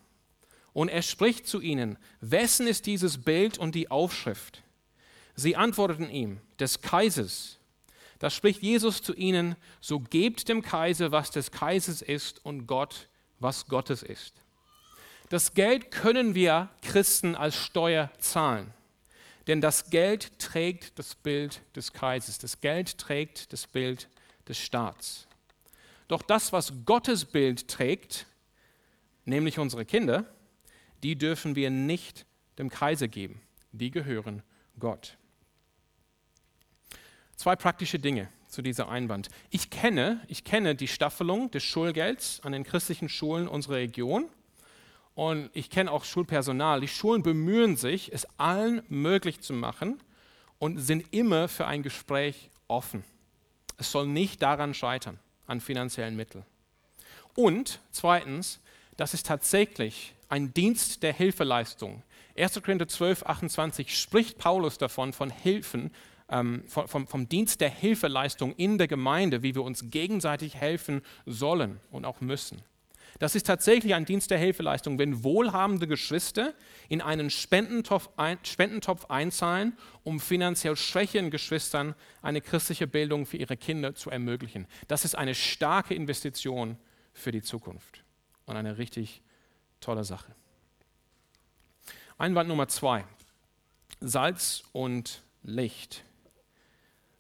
Und 0.73 0.89
er 0.89 1.03
spricht 1.03 1.49
zu 1.49 1.61
ihnen, 1.61 1.99
wessen 2.21 2.69
ist 2.69 2.87
dieses 2.87 3.19
Bild 3.25 3.59
und 3.59 3.75
die 3.75 3.91
Aufschrift? 3.91 4.64
Sie 5.35 5.57
antworteten 5.57 6.11
ihm, 6.11 6.41
des 6.59 6.81
Kaisers. 6.81 7.59
Da 8.19 8.31
spricht 8.31 8.63
Jesus 8.63 9.03
zu 9.03 9.15
ihnen, 9.15 9.57
so 9.81 10.01
gebt 10.01 10.49
dem 10.49 10.63
Kaiser, 10.63 11.13
was 11.13 11.31
des 11.31 11.51
Kaisers 11.51 12.03
ist, 12.03 12.45
und 12.45 12.67
Gott, 12.67 13.09
was 13.41 13.67
Gottes 13.67 14.03
ist. 14.03 14.35
Das 15.29 15.55
Geld 15.55 15.91
können 15.91 16.35
wir 16.35 16.71
Christen 16.83 17.35
als 17.35 17.57
Steuer 17.57 18.11
zahlen. 18.19 18.73
Denn 19.47 19.61
das 19.61 19.91
Geld 19.91 20.39
trägt 20.39 20.99
das 20.99 21.15
Bild 21.15 21.61
des 21.77 21.93
Kaisers, 21.93 22.39
das 22.39 22.61
Geld 22.61 22.97
trägt 22.99 23.53
das 23.53 23.67
Bild 23.67 24.09
des 24.49 24.59
Staats. 24.59 25.27
Doch 26.09 26.23
das, 26.23 26.53
was 26.53 26.73
Gottes 26.85 27.25
Bild 27.25 27.69
trägt, 27.69 28.27
nämlich 29.25 29.59
unsere 29.59 29.85
Kinder, 29.85 30.25
die 31.03 31.17
dürfen 31.17 31.57
wir 31.57 31.71
nicht 31.71 32.25
dem 32.59 32.71
Kaiser 32.71 33.09
geben. 33.09 33.43
Die 33.73 33.91
gehören 33.91 34.43
Gott. 34.79 35.19
Zwei 37.37 37.57
praktische 37.57 37.99
Dinge 37.99 38.29
zu 38.49 38.63
dieser 38.63 38.89
Einwand. 38.89 39.29
Ich 39.51 39.71
kenne, 39.71 40.21
ich 40.29 40.45
kenne 40.45 40.75
die 40.75 40.89
Staffelung 40.89 41.51
des 41.51 41.65
Schulgelds 41.65 42.41
an 42.45 42.53
den 42.53 42.65
christlichen 42.65 43.09
Schulen 43.09 43.49
unserer 43.49 43.77
Region 43.77 44.29
und 45.15 45.51
ich 45.53 45.71
kenne 45.71 45.91
auch 45.91 46.05
Schulpersonal. 46.05 46.81
Die 46.81 46.89
Schulen 46.89 47.23
bemühen 47.23 47.77
sich, 47.77 48.13
es 48.13 48.27
allen 48.39 48.83
möglich 48.89 49.41
zu 49.41 49.53
machen 49.53 50.01
und 50.59 50.79
sind 50.79 51.13
immer 51.13 51.49
für 51.49 51.67
ein 51.67 51.83
Gespräch 51.83 52.51
offen. 52.69 53.05
Es 53.77 53.91
soll 53.91 54.07
nicht 54.07 54.41
daran 54.43 54.75
scheitern, 54.75 55.19
an 55.47 55.61
finanziellen 55.61 56.17
Mitteln. 56.17 56.45
Und 57.35 57.81
zweitens, 57.91 58.61
das 58.97 59.15
ist 59.15 59.27
tatsächlich 59.27 60.15
ein 60.29 60.55
Dienst 60.55 61.03
der 61.03 61.13
Hilfeleistung. 61.13 62.03
1. 62.37 62.63
Korinther 62.63 62.89
12, 62.89 63.25
28 63.25 63.99
spricht 63.99 64.39
Paulus 64.39 64.79
davon, 64.79 65.13
von 65.13 65.31
Hilfen, 65.31 65.93
ähm, 66.29 66.65
vom, 66.67 67.07
vom 67.07 67.29
Dienst 67.29 67.61
der 67.61 67.71
Hilfeleistung 67.71 68.55
in 68.57 68.79
der 68.79 68.89
Gemeinde, 68.89 69.43
wie 69.43 69.55
wir 69.55 69.63
uns 69.63 69.91
gegenseitig 69.91 70.57
helfen 70.57 71.03
sollen 71.27 71.81
und 71.91 72.05
auch 72.05 72.21
müssen. 72.21 72.63
Das 73.19 73.35
ist 73.35 73.47
tatsächlich 73.47 73.95
ein 73.95 74.05
Dienst 74.05 74.31
der 74.31 74.39
Hilfeleistung, 74.39 74.99
wenn 74.99 75.23
wohlhabende 75.23 75.87
Geschwister 75.87 76.53
in 76.89 77.01
einen 77.01 77.31
Spendentopf, 77.31 78.09
ein, 78.17 78.39
Spendentopf 78.43 79.07
einzahlen, 79.07 79.77
um 80.03 80.19
finanziell 80.19 80.77
schwächeren 80.77 81.31
Geschwistern 81.31 81.95
eine 82.23 82.41
christliche 82.41 82.87
Bildung 82.87 83.27
für 83.27 83.37
ihre 83.37 83.57
Kinder 83.57 83.95
zu 83.95 84.11
ermöglichen. 84.11 84.67
Das 84.89 85.05
ist 85.05 85.15
eine 85.15 85.35
starke 85.35 85.95
Investition 85.95 86.77
für 87.13 87.31
die 87.31 87.43
Zukunft 87.43 88.03
und 88.47 88.57
eine 88.57 88.79
richtig 88.79 89.23
tolle 89.81 90.05
Sache. 90.05 90.35
Einwand 92.19 92.49
Nummer 92.49 92.69
zwei. 92.69 93.05
Salz 94.01 94.65
und 94.73 95.23
Licht. 95.43 96.05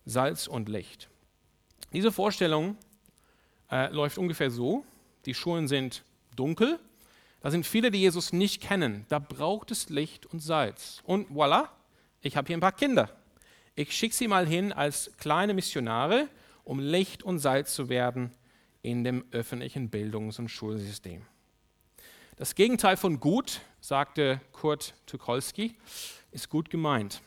Salz 0.04 0.46
und 0.46 0.68
Licht. 0.68 1.08
Diese 1.92 2.12
Vorstellung 2.12 2.76
äh, 3.70 3.88
läuft 3.92 4.18
ungefähr 4.18 4.50
so. 4.50 4.84
Die 5.26 5.34
Schulen 5.34 5.68
sind 5.68 6.04
dunkel. 6.36 6.78
Da 7.40 7.50
sind 7.50 7.66
viele, 7.66 7.90
die 7.90 8.00
Jesus 8.00 8.32
nicht 8.32 8.62
kennen. 8.62 9.06
Da 9.08 9.18
braucht 9.18 9.70
es 9.70 9.88
Licht 9.90 10.26
und 10.26 10.40
Salz. 10.40 11.02
Und 11.04 11.30
voilà, 11.30 11.68
ich 12.20 12.36
habe 12.36 12.46
hier 12.46 12.56
ein 12.56 12.60
paar 12.60 12.72
Kinder. 12.72 13.10
Ich 13.74 13.92
schicke 13.92 14.14
sie 14.14 14.28
mal 14.28 14.46
hin 14.46 14.72
als 14.72 15.10
kleine 15.18 15.54
Missionare, 15.54 16.28
um 16.64 16.78
Licht 16.78 17.22
und 17.22 17.38
Salz 17.38 17.74
zu 17.74 17.88
werden 17.88 18.32
in 18.82 19.04
dem 19.04 19.24
öffentlichen 19.30 19.90
Bildungs- 19.90 20.38
und 20.38 20.48
Schulsystem. 20.48 21.22
Das 22.36 22.54
Gegenteil 22.54 22.96
von 22.96 23.20
gut, 23.20 23.60
sagte 23.80 24.40
Kurt 24.52 24.94
Tucholsky, 25.06 25.76
ist 26.32 26.48
gut 26.48 26.70
gemeint. 26.70 27.20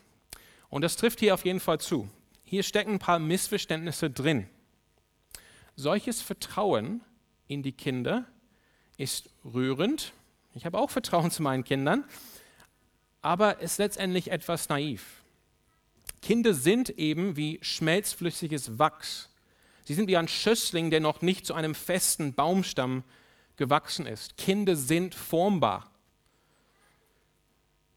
Und 0.70 0.82
das 0.82 0.98
trifft 0.98 1.20
hier 1.20 1.34
auf 1.34 1.46
jeden 1.46 1.60
Fall 1.60 1.80
zu. 1.80 2.10
Hier 2.50 2.64
stecken 2.64 2.94
ein 2.94 3.00
paar 3.00 3.20
Missverständnisse 3.20 4.10
drin. 4.10 4.48
Solches 5.76 6.22
Vertrauen 6.22 7.02
in 7.50 7.62
die 7.62 7.74
Kinder 7.74 8.24
ist 8.96 9.30
rührend. 9.44 10.14
Ich 10.54 10.66
habe 10.66 10.80
auch 10.80 10.90
Vertrauen 10.90 11.30
zu 11.30 11.44
meinen 11.44 11.66
Kindern, 11.66 12.06
aber 13.22 13.60
ist 13.60 13.80
letztendlich 13.80 14.32
etwas 14.32 14.70
naiv. 14.70 15.24
Kinder 16.22 16.54
sind 16.54 16.92
eben 16.92 17.36
wie 17.36 17.60
schmelzflüssiges 17.62 18.80
Wachs. 18.80 19.30
Sie 19.84 19.94
sind 19.94 20.08
wie 20.08 20.16
ein 20.16 20.30
Schössling, 20.30 20.90
der 20.90 21.02
noch 21.02 21.22
nicht 21.22 21.46
zu 21.46 21.54
einem 21.54 21.76
festen 21.76 22.34
Baumstamm 22.34 23.04
gewachsen 23.58 24.06
ist. 24.06 24.38
Kinder 24.38 24.78
sind 24.78 25.16
formbar. 25.16 25.92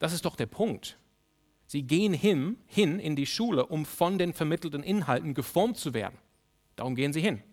Das 0.00 0.12
ist 0.12 0.25
doch 0.25 0.35
der 0.35 0.47
Punkt. 0.47 0.97
Sie 1.70 1.84
gehen 1.84 2.12
hin, 2.12 2.56
hin 2.66 2.98
in 2.98 3.14
die 3.14 3.26
Schule, 3.26 3.64
um 3.64 3.86
von 3.86 4.18
den 4.18 4.32
vermittelten 4.32 4.82
Inhalten 4.82 5.34
geformt 5.34 5.76
zu 5.76 5.94
werden. 5.94 6.18
Darum 6.74 6.96
gehen 6.96 7.12
sie 7.12 7.20
hin. 7.20 7.44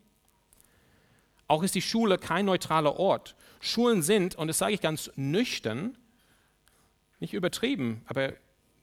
Auch 1.47 1.61
ist 1.61 1.75
die 1.75 1.83
Schule 1.83 2.17
kein 2.17 2.45
neutraler 2.45 2.97
Ort. 2.97 3.35
Schulen 3.59 4.01
sind, 4.01 4.33
und 4.33 4.47
das 4.47 4.57
sage 4.57 4.73
ich 4.73 4.81
ganz 4.81 5.11
nüchtern, 5.17 5.95
nicht 7.19 7.35
übertrieben, 7.35 8.01
aber 8.07 8.33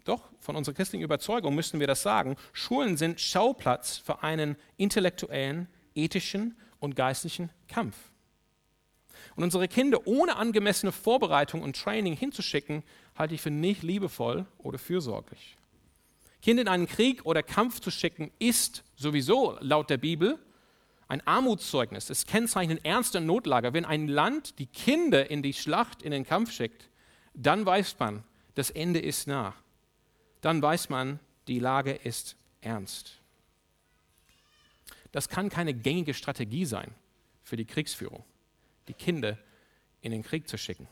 doch 0.04 0.22
von 0.38 0.54
unserer 0.54 0.76
christlichen 0.76 1.02
Überzeugung 1.02 1.56
müssten 1.56 1.80
wir 1.80 1.88
das 1.88 2.02
sagen, 2.02 2.36
Schulen 2.52 2.96
sind 2.96 3.20
Schauplatz 3.20 3.96
für 3.96 4.22
einen 4.22 4.54
intellektuellen, 4.76 5.66
ethischen 5.96 6.56
und 6.78 6.94
geistlichen 6.94 7.50
Kampf. 7.66 7.96
Und 9.36 9.44
unsere 9.44 9.68
Kinder 9.68 10.06
ohne 10.06 10.36
angemessene 10.36 10.92
Vorbereitung 10.92 11.62
und 11.62 11.76
Training 11.76 12.16
hinzuschicken, 12.16 12.82
halte 13.16 13.34
ich 13.34 13.40
für 13.40 13.50
nicht 13.50 13.82
liebevoll 13.82 14.46
oder 14.58 14.78
fürsorglich. 14.78 15.56
Kinder 16.42 16.62
in 16.62 16.68
einen 16.68 16.86
Krieg 16.86 17.24
oder 17.24 17.42
Kampf 17.42 17.80
zu 17.80 17.90
schicken, 17.90 18.30
ist 18.38 18.84
sowieso 18.96 19.56
laut 19.60 19.88
der 19.90 19.96
Bibel 19.96 20.38
ein 21.08 21.26
Armutszeugnis. 21.26 22.10
Es 22.10 22.26
kennzeichnet 22.26 22.84
ernste 22.84 23.20
Notlage. 23.20 23.72
Wenn 23.72 23.84
ein 23.84 24.08
Land 24.08 24.58
die 24.58 24.66
Kinder 24.66 25.30
in 25.30 25.42
die 25.42 25.52
Schlacht, 25.52 26.02
in 26.02 26.10
den 26.10 26.24
Kampf 26.24 26.52
schickt, 26.52 26.88
dann 27.34 27.66
weiß 27.66 27.96
man, 27.98 28.24
das 28.54 28.70
Ende 28.70 29.00
ist 29.00 29.26
nah. 29.26 29.54
Dann 30.40 30.60
weiß 30.62 30.88
man, 30.88 31.20
die 31.48 31.58
Lage 31.58 31.92
ist 31.92 32.36
ernst. 32.60 33.20
Das 35.12 35.28
kann 35.28 35.48
keine 35.48 35.74
gängige 35.74 36.14
Strategie 36.14 36.64
sein 36.64 36.92
für 37.42 37.56
die 37.56 37.64
Kriegsführung, 37.64 38.24
die 38.88 38.94
Kinder 38.94 39.38
in 40.00 40.12
den 40.12 40.22
Krieg 40.22 40.48
zu 40.48 40.58
schicken. 40.58 40.88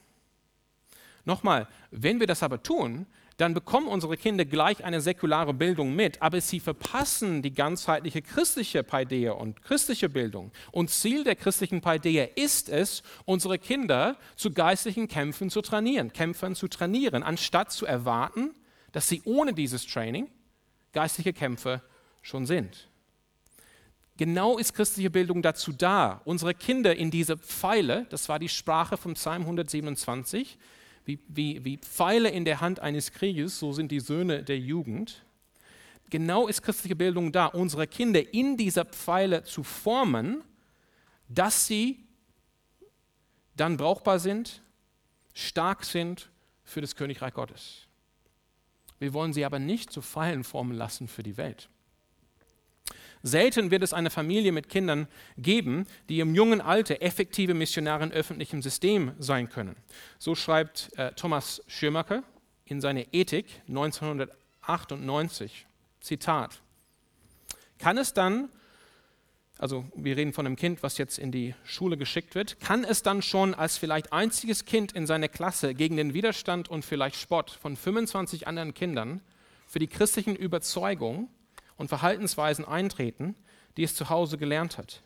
Nochmal, 1.25 1.69
wenn 1.91 2.21
wir 2.21 2.27
das 2.27 2.43
aber 2.43 2.63
tun, 2.63 3.07
dann 3.37 3.55
bekommen 3.55 3.89
unsere 3.89 4.17
Kinder 4.17 4.45
gleich 4.45 4.85
eine 4.85 5.01
säkulare 5.01 5.55
Bildung 5.55 5.95
mit, 5.95 6.21
aber 6.21 6.41
sie 6.41 6.61
verpassen 6.61 7.43
die 7.43 7.53
ganzheitliche 7.53 8.23
christliche 8.23 8.83
Paideia 8.83 9.33
und 9.33 9.63
christliche 9.63 10.09
Bildung. 10.09 10.53
Und 10.71 10.91
Ziel 10.91 11.25
der 11.25 11.37
christlichen 11.37 11.81
Paideia 11.81 12.29
ist 12.37 12.69
es, 12.69 13.03
unsere 13.25 13.59
Kinder 13.59 14.17
zu 14.37 14.53
geistlichen 14.53 15.09
Kämpfen 15.09 15.51
zu 15.51 15.63
trainieren, 15.63 16.13
Kämpfern 16.13 16.55
zu 16.55 16.69
trainieren, 16.69 17.23
anstatt 17.23 17.73
zu 17.73 17.87
erwarten, 17.87 18.55
dass 18.93 19.09
sie 19.09 19.23
ohne 19.25 19.55
dieses 19.55 19.87
Training 19.87 20.29
geistliche 20.93 21.33
Kämpfer 21.33 21.83
schon 22.21 22.47
sind. 22.47 22.89
Genau 24.19 24.59
ist 24.59 24.75
christliche 24.75 25.11
Bildung 25.11 25.43
dazu 25.43 25.73
da, 25.73 26.21
unsere 26.25 26.55
Kinder 26.55 26.95
in 26.95 27.11
diese 27.11 27.37
Pfeile, 27.39 28.07
das 28.11 28.29
war 28.29 28.39
die 28.39 28.49
Sprache 28.49 28.97
vom 28.97 29.15
Psalm 29.15 29.43
127, 29.43 30.59
wie, 31.05 31.19
wie, 31.29 31.65
wie 31.65 31.79
Pfeile 31.79 32.29
in 32.29 32.45
der 32.45 32.61
Hand 32.61 32.81
eines 32.81 33.13
Krieges, 33.13 33.59
so 33.59 33.73
sind 33.73 33.91
die 33.91 34.01
Söhne 34.01 34.43
der 34.43 34.59
Jugend. 34.59 35.25
Genau 36.11 36.47
ist 36.47 36.63
christliche 36.63 36.95
Bildung 36.95 37.33
da, 37.33 37.47
unsere 37.47 37.87
Kinder 37.87 38.35
in 38.35 38.59
dieser 38.59 38.85
Pfeile 38.85 39.45
zu 39.45 39.63
formen, 39.63 40.45
dass 41.29 41.67
sie 41.67 42.05
dann 43.57 43.79
brauchbar 43.79 44.19
sind, 44.19 44.63
stark 45.33 45.85
sind 45.85 46.31
für 46.65 46.83
das 46.83 46.97
Königreich 46.97 47.33
Gottes. 47.33 47.89
Wir 48.99 49.15
wollen 49.15 49.33
sie 49.33 49.45
aber 49.45 49.59
nicht 49.59 49.91
zu 49.91 50.03
Pfeilen 50.03 50.45
formen 50.45 50.77
lassen 50.77 51.09
für 51.09 51.23
die 51.23 51.37
Welt. 51.37 51.69
Selten 53.23 53.71
wird 53.71 53.83
es 53.83 53.93
eine 53.93 54.11
Familie 54.11 54.51
mit 54.53 54.69
Kindern 54.69 55.07
geben, 55.39 55.87
die 56.09 56.21
im 56.21 56.35
jungen 56.35 56.61
Alter 56.61 57.03
effektive 57.03 57.55
Missionare 57.55 58.05
in 58.05 58.13
öffentlichem 58.13 58.63
System 58.63 59.13
sein 59.19 59.49
können. 59.49 59.77
So 60.19 60.35
schreibt 60.35 60.91
äh, 60.97 61.13
Thomas 61.13 61.63
Schirmacher 61.69 62.25
in 62.65 62.81
seiner 62.81 63.05
Ethik 63.13 63.47
1998. 63.69 65.67
Zitat. 66.01 66.61
Kann 67.79 67.97
es 67.97 68.13
dann, 68.13 68.49
also 69.59 69.85
wir 69.95 70.17
reden 70.17 70.33
von 70.33 70.47
einem 70.47 70.57
Kind, 70.57 70.83
was 70.83 70.99
jetzt 70.99 71.19
in 71.19 71.31
die 71.31 71.55
Schule 71.65 71.97
geschickt 71.97 72.35
wird, 72.35 72.59
kann 72.61 72.85
es 72.85 73.03
dann 73.03 73.23
schon 73.23 73.55
als 73.55 73.79
vielleicht 73.79 74.13
einziges 74.13 74.65
Kind 74.65 74.91
in 74.93 75.07
seiner 75.07 75.29
Klasse 75.29 75.75
gegen 75.75 75.97
den 75.97 76.13
Widerstand 76.13 76.69
und 76.69 76.85
vielleicht 76.85 77.17
Spott 77.17 77.51
von 77.51 77.77
25 77.77 78.49
anderen 78.49 78.75
Kindern 78.75 79.21
für 79.69 79.79
die 79.79 79.87
christlichen 79.87 80.35
Überzeugungen 80.35 81.29
und 81.83 81.89
Verhaltensweisen 81.89 82.65
eintreten, 82.65 83.35
die 83.77 83.83
es 83.83 83.97
zu 83.97 84.09
Hause 84.09 84.39
gelernt 84.39 84.79
hat. 84.79 85.03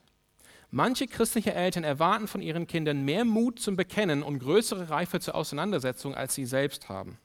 Manche 0.71 1.06
christliche 1.06 1.54
Eltern 1.54 1.85
erwarten 1.85 2.28
von 2.28 2.42
ihren 2.42 2.66
Kindern 2.66 3.02
mehr 3.02 3.25
Mut 3.25 3.59
zum 3.61 3.76
Bekennen 3.76 4.23
und 4.23 4.40
größere 4.40 4.90
Reife 4.90 5.18
zur 5.18 5.37
Auseinandersetzung, 5.37 6.14
als 6.14 6.35
sie 6.35 6.45
selbst 6.45 6.90
haben. 6.90 7.16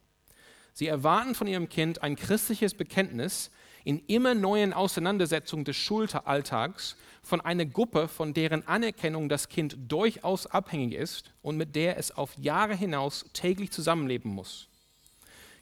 Sie 0.72 0.88
erwarten 0.88 1.36
von 1.36 1.48
ihrem 1.48 1.68
Kind 1.68 2.02
ein 2.02 2.16
christliches 2.16 2.76
Bekenntnis 2.76 3.52
in 3.84 4.00
immer 4.08 4.36
neuen 4.36 4.72
Auseinandersetzungen 4.72 5.66
des 5.66 5.76
Schulteralltags 5.76 6.96
von 7.22 7.42
einer 7.42 7.66
Gruppe, 7.66 8.08
von 8.08 8.34
deren 8.34 8.66
Anerkennung 8.70 9.28
das 9.28 9.50
Kind 9.50 9.76
durchaus 9.90 10.48
abhängig 10.48 10.94
ist 10.94 11.34
und 11.42 11.58
mit 11.58 11.76
der 11.76 11.98
es 11.98 12.12
auf 12.12 12.38
Jahre 12.38 12.78
hinaus 12.78 13.26
täglich 13.34 13.72
zusammenleben 13.72 14.32
muss. 14.32 14.70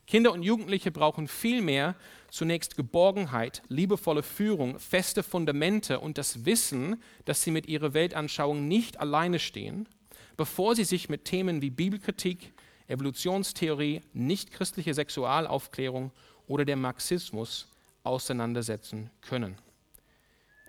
Kinder 0.06 0.32
und 0.32 0.44
Jugendliche 0.44 0.92
brauchen 0.92 1.28
vielmehr 1.28 1.96
zunächst 2.32 2.76
Geborgenheit, 2.76 3.62
liebevolle 3.68 4.24
Führung, 4.24 4.80
feste 4.80 5.24
Fundamente 5.24 6.00
und 6.00 6.18
das 6.18 6.46
Wissen, 6.46 7.02
dass 7.26 7.44
sie 7.44 7.52
mit 7.52 7.68
ihrer 7.68 7.94
Weltanschauung 7.94 8.68
nicht 8.68 9.00
alleine 9.00 9.40
stehen, 9.40 9.88
bevor 10.38 10.76
sie 10.76 10.84
sich 10.86 11.10
mit 11.10 11.26
Themen 11.26 11.62
wie 11.62 11.70
Bibelkritik, 11.70 12.54
Evolutionstheorie, 12.88 14.02
nichtchristliche 14.14 14.94
Sexualaufklärung 14.94 16.12
oder 16.48 16.66
der 16.66 16.76
Marxismus 16.76 17.68
auseinandersetzen 18.04 19.10
können. 19.22 19.58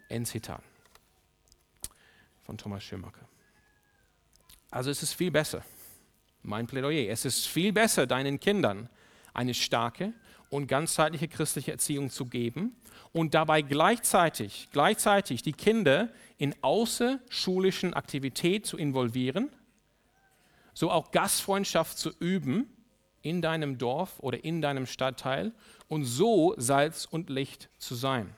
Ein 0.09 0.27
Zitat 0.27 0.63
von 2.45 2.59
Thomas 2.59 2.83
Schumacher. 2.83 3.29
Also 4.71 4.91
es 4.91 5.03
ist 5.03 5.15
viel 5.15 5.31
besser, 5.31 5.65
mein 6.43 6.67
Plädoyer, 6.67 7.11
es 7.11 7.25
ist 7.25 7.47
viel 7.47 7.73
besser, 7.73 8.07
deinen 8.07 8.39
Kindern 8.39 8.89
eine 9.33 9.55
starke 9.55 10.13
und 10.51 10.67
ganzheitliche 10.67 11.29
christliche 11.29 11.73
Erziehung 11.73 12.11
zu 12.11 12.27
geben 12.27 12.77
und 13.13 13.35
dabei 13.35 13.63
gleichzeitig, 13.63 14.69
gleichzeitig 14.73 15.43
die 15.43 15.53
Kinder 15.53 16.11
in 16.39 16.55
außerschulischen 16.61 17.95
Aktivitäten 17.95 18.65
zu 18.65 18.77
involvieren, 18.77 19.49
so 20.75 20.91
auch 20.91 21.11
Gastfreundschaft 21.13 21.99
zu 21.99 22.11
üben 22.19 22.69
in 23.23 23.43
deinem 23.43 23.79
Dorf 23.79 24.19
oder 24.21 24.45
in 24.45 24.61
deinem 24.61 24.87
Stadtteil 24.87 25.53
und 25.89 26.05
so 26.05 26.55
Salz 26.57 27.07
und 27.11 27.31
Licht 27.31 27.69
zu 27.79 27.95
sein. 27.95 28.35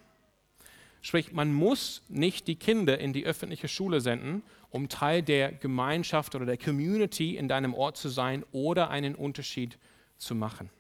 Sprich, 1.01 1.33
man 1.33 1.53
muss 1.53 2.03
nicht 2.09 2.47
die 2.47 2.57
Kinder 2.57 2.99
in 2.99 3.13
die 3.13 3.25
öffentliche 3.25 3.69
Schule 3.69 4.01
senden, 4.01 4.43
um 4.71 4.89
Teil 4.89 5.23
der 5.23 5.53
Gemeinschaft 5.53 6.35
oder 6.35 6.47
der 6.47 6.57
Community 6.57 7.37
in 7.37 7.49
deinem 7.49 7.75
Ort 7.75 7.97
zu 7.97 8.09
sein 8.09 8.45
oder 8.53 8.91
einen 8.91 9.15
Unterschied 9.15 9.79
zu 10.17 10.35
machen. 10.35 10.71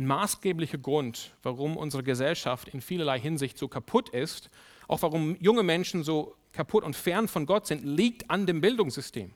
Ein 0.00 0.06
maßgeblicher 0.06 0.78
Grund, 0.78 1.34
warum 1.42 1.76
unsere 1.76 2.02
Gesellschaft 2.02 2.68
in 2.68 2.80
vielerlei 2.80 3.20
Hinsicht 3.20 3.58
so 3.58 3.68
kaputt 3.68 4.08
ist, 4.08 4.48
auch 4.88 5.02
warum 5.02 5.36
junge 5.40 5.62
Menschen 5.62 6.04
so 6.04 6.36
kaputt 6.52 6.84
und 6.84 6.96
fern 6.96 7.28
von 7.28 7.44
Gott 7.44 7.66
sind, 7.66 7.84
liegt 7.84 8.30
an 8.30 8.46
dem 8.46 8.62
Bildungssystem. 8.62 9.34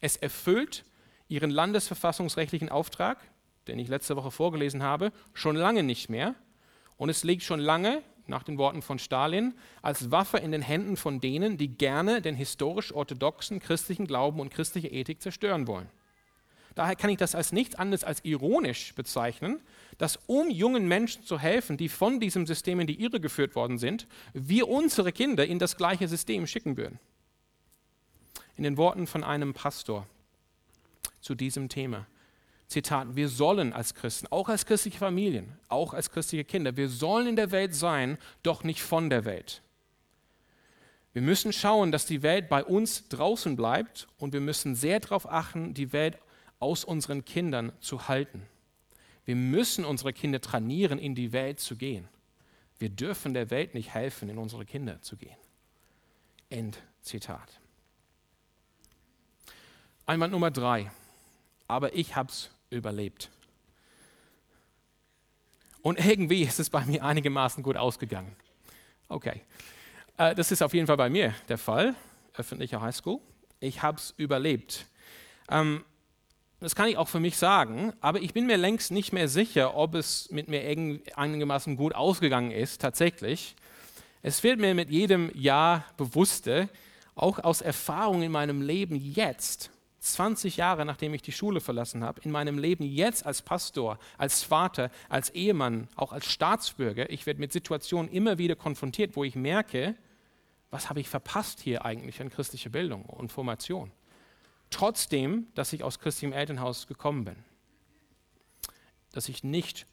Es 0.00 0.16
erfüllt 0.16 0.84
ihren 1.26 1.50
landesverfassungsrechtlichen 1.50 2.68
Auftrag, 2.68 3.18
den 3.66 3.80
ich 3.80 3.88
letzte 3.88 4.14
Woche 4.14 4.30
vorgelesen 4.30 4.84
habe, 4.84 5.10
schon 5.34 5.56
lange 5.56 5.82
nicht 5.82 6.08
mehr 6.08 6.36
und 6.98 7.08
es 7.08 7.24
liegt 7.24 7.42
schon 7.42 7.58
lange, 7.58 8.00
nach 8.28 8.44
den 8.44 8.58
Worten 8.58 8.82
von 8.82 9.00
Stalin, 9.00 9.54
als 9.82 10.12
Waffe 10.12 10.38
in 10.38 10.52
den 10.52 10.62
Händen 10.62 10.96
von 10.96 11.20
denen, 11.20 11.58
die 11.58 11.76
gerne 11.76 12.22
den 12.22 12.36
historisch 12.36 12.94
orthodoxen 12.94 13.58
christlichen 13.58 14.06
Glauben 14.06 14.38
und 14.38 14.50
christliche 14.50 14.86
Ethik 14.86 15.20
zerstören 15.20 15.66
wollen. 15.66 15.90
Daher 16.76 16.94
kann 16.94 17.08
ich 17.08 17.16
das 17.16 17.34
als 17.34 17.52
nichts 17.52 17.74
anderes 17.74 18.04
als 18.04 18.22
ironisch 18.22 18.94
bezeichnen, 18.94 19.62
dass 19.98 20.18
um 20.26 20.50
jungen 20.50 20.88
Menschen 20.88 21.24
zu 21.24 21.38
helfen, 21.38 21.76
die 21.76 21.88
von 21.88 22.20
diesem 22.20 22.46
System 22.46 22.80
in 22.80 22.86
die 22.86 23.00
Irre 23.00 23.20
geführt 23.20 23.54
worden 23.54 23.78
sind, 23.78 24.06
wir 24.32 24.68
unsere 24.68 25.12
Kinder 25.12 25.46
in 25.46 25.58
das 25.58 25.76
gleiche 25.76 26.08
System 26.08 26.46
schicken 26.46 26.76
würden. 26.76 26.98
In 28.56 28.64
den 28.64 28.76
Worten 28.76 29.06
von 29.06 29.24
einem 29.24 29.54
Pastor 29.54 30.06
zu 31.20 31.34
diesem 31.34 31.68
Thema. 31.68 32.06
Zitat, 32.68 33.14
wir 33.14 33.28
sollen 33.28 33.72
als 33.72 33.94
Christen, 33.94 34.26
auch 34.30 34.48
als 34.48 34.66
christliche 34.66 34.98
Familien, 34.98 35.56
auch 35.68 35.94
als 35.94 36.10
christliche 36.10 36.44
Kinder, 36.44 36.76
wir 36.76 36.88
sollen 36.88 37.28
in 37.28 37.36
der 37.36 37.52
Welt 37.52 37.74
sein, 37.74 38.18
doch 38.42 38.64
nicht 38.64 38.82
von 38.82 39.08
der 39.08 39.24
Welt. 39.24 39.62
Wir 41.12 41.22
müssen 41.22 41.52
schauen, 41.52 41.92
dass 41.92 42.06
die 42.06 42.22
Welt 42.22 42.48
bei 42.48 42.62
uns 42.62 43.08
draußen 43.08 43.56
bleibt 43.56 44.08
und 44.18 44.32
wir 44.32 44.40
müssen 44.40 44.74
sehr 44.74 45.00
darauf 45.00 45.30
achten, 45.30 45.74
die 45.74 45.92
Welt 45.92 46.18
aus 46.58 46.84
unseren 46.84 47.24
Kindern 47.24 47.72
zu 47.80 48.08
halten. 48.08 48.42
Wir 49.26 49.36
müssen 49.36 49.84
unsere 49.84 50.12
Kinder 50.12 50.40
trainieren, 50.40 50.98
in 50.98 51.14
die 51.14 51.32
Welt 51.32 51.60
zu 51.60 51.76
gehen. 51.76 52.08
Wir 52.78 52.88
dürfen 52.88 53.34
der 53.34 53.50
Welt 53.50 53.74
nicht 53.74 53.92
helfen, 53.92 54.28
in 54.28 54.38
unsere 54.38 54.64
Kinder 54.64 55.02
zu 55.02 55.16
gehen. 55.16 55.36
End 56.48 56.78
Zitat. 57.02 57.60
Einwand 60.06 60.32
Nummer 60.32 60.50
drei. 60.50 60.90
Aber 61.66 61.94
ich 61.94 62.14
habe 62.14 62.30
es 62.30 62.50
überlebt. 62.70 63.30
Und 65.82 66.04
irgendwie 66.04 66.42
ist 66.42 66.60
es 66.60 66.70
bei 66.70 66.84
mir 66.84 67.04
einigermaßen 67.04 67.62
gut 67.62 67.76
ausgegangen. 67.76 68.34
Okay, 69.08 69.40
äh, 70.16 70.34
das 70.34 70.52
ist 70.52 70.62
auf 70.62 70.74
jeden 70.74 70.86
Fall 70.86 70.96
bei 70.96 71.10
mir 71.10 71.34
der 71.48 71.58
Fall, 71.58 71.94
öffentliche 72.34 72.80
Highschool. 72.80 73.20
Ich 73.60 73.82
habe 73.82 73.98
es 73.98 74.14
überlebt. 74.16 74.86
Das 76.66 76.74
kann 76.74 76.88
ich 76.88 76.96
auch 76.96 77.06
für 77.06 77.20
mich 77.20 77.36
sagen, 77.36 77.92
aber 78.00 78.20
ich 78.20 78.34
bin 78.34 78.46
mir 78.46 78.56
längst 78.56 78.90
nicht 78.90 79.12
mehr 79.12 79.28
sicher, 79.28 79.76
ob 79.76 79.94
es 79.94 80.28
mit 80.32 80.48
mir 80.48 80.62
einigermaßen 81.14 81.76
gut 81.76 81.94
ausgegangen 81.94 82.50
ist, 82.50 82.80
tatsächlich. 82.80 83.54
Es 84.20 84.42
wird 84.42 84.58
mir 84.58 84.74
mit 84.74 84.90
jedem 84.90 85.30
Jahr 85.32 85.84
bewusster, 85.96 86.68
auch 87.14 87.38
aus 87.38 87.60
Erfahrung 87.60 88.22
in 88.22 88.32
meinem 88.32 88.62
Leben 88.62 88.96
jetzt, 88.96 89.70
20 90.00 90.56
Jahre 90.56 90.84
nachdem 90.84 91.14
ich 91.14 91.22
die 91.22 91.30
Schule 91.30 91.60
verlassen 91.60 92.02
habe, 92.02 92.20
in 92.22 92.32
meinem 92.32 92.58
Leben 92.58 92.82
jetzt 92.82 93.24
als 93.24 93.42
Pastor, 93.42 94.00
als 94.18 94.42
Vater, 94.42 94.90
als 95.08 95.30
Ehemann, 95.30 95.86
auch 95.94 96.12
als 96.12 96.26
Staatsbürger, 96.26 97.08
ich 97.10 97.26
werde 97.26 97.38
mit 97.38 97.52
Situationen 97.52 98.10
immer 98.10 98.38
wieder 98.38 98.56
konfrontiert, 98.56 99.14
wo 99.14 99.22
ich 99.22 99.36
merke, 99.36 99.94
was 100.70 100.90
habe 100.90 100.98
ich 100.98 101.08
verpasst 101.08 101.60
hier 101.60 101.84
eigentlich 101.84 102.20
an 102.20 102.28
christlicher 102.28 102.70
Bildung 102.70 103.04
und 103.04 103.30
Formation. 103.30 103.92
Trotzdem, 104.70 105.46
dass 105.54 105.72
ich 105.72 105.82
aus 105.82 105.98
christlichem 105.98 106.32
Elternhaus 106.32 106.86
gekommen 106.86 107.24
bin, 107.24 107.36
dass 109.12 109.28
ich 109.28 109.44
nicht 109.44 109.86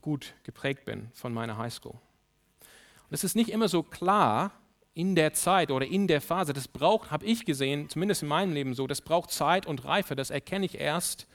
gut 0.00 0.34
geprägt 0.44 0.84
bin 0.84 1.10
von 1.14 1.32
meiner 1.32 1.58
Highschool. 1.58 1.92
Und 1.92 3.14
es 3.14 3.24
ist 3.24 3.36
nicht 3.36 3.50
immer 3.50 3.68
so 3.68 3.82
klar, 3.82 4.52
in 4.94 5.14
der 5.14 5.32
Zeit 5.32 5.70
oder 5.70 5.86
in 5.86 6.08
der 6.08 6.20
Phase, 6.20 6.52
das 6.52 6.66
braucht, 6.66 7.12
habe 7.12 7.24
ich 7.24 7.44
gesehen, 7.44 7.88
zumindest 7.88 8.22
in 8.22 8.28
meinem 8.28 8.52
Leben 8.52 8.74
so, 8.74 8.86
das 8.88 9.00
braucht 9.00 9.30
Zeit 9.30 9.64
und 9.64 9.84
Reife, 9.84 10.16
das 10.16 10.30
erkenne 10.30 10.66
ich 10.66 10.78
erst 10.78 11.28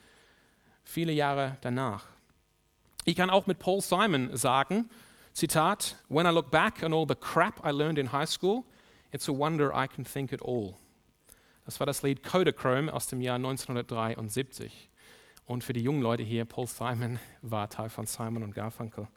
viele 0.84 1.13
Jahre 1.13 1.58
danach. 1.62 2.06
Ich 3.06 3.15
kann 3.15 3.29
auch 3.29 3.47
mit 3.47 3.60
Paul 3.60 3.82
Simon 3.82 4.36
sagen, 4.36 4.89
Zitat, 5.34 5.95
When 6.10 6.25
I 6.25 6.29
look 6.29 6.51
back 6.51 6.84
on 6.84 6.93
all 6.93 7.06
the 7.08 7.15
crap 7.15 7.65
I 7.65 7.71
learned 7.71 7.97
in 7.97 8.12
high 8.12 8.27
school, 8.27 8.65
it's 9.12 9.29
a 9.29 9.32
wonder 9.32 9.73
I 9.73 9.88
can 9.88 10.06
think 10.06 10.32
it 10.32 10.41
all. 10.41 10.75
Das 11.65 11.80
war 11.80 11.86
das 11.86 12.04
Lied 12.04 12.23
Kodachrome 12.23 12.91
aus 12.91 13.08
dem 13.08 13.21
Jahr 13.21 13.36
1973. 13.36 14.89
Und 15.45 15.63
für 15.63 15.73
die 15.73 15.82
jungen 15.82 16.02
Leute 16.02 16.23
hier, 16.23 16.45
Paul 16.45 16.67
Simon 16.67 17.19
war 17.41 17.69
Teil 17.69 17.89
von 17.89 18.06
Simon 18.06 18.43
und 18.43 18.54
Garfunkel. 18.54 19.08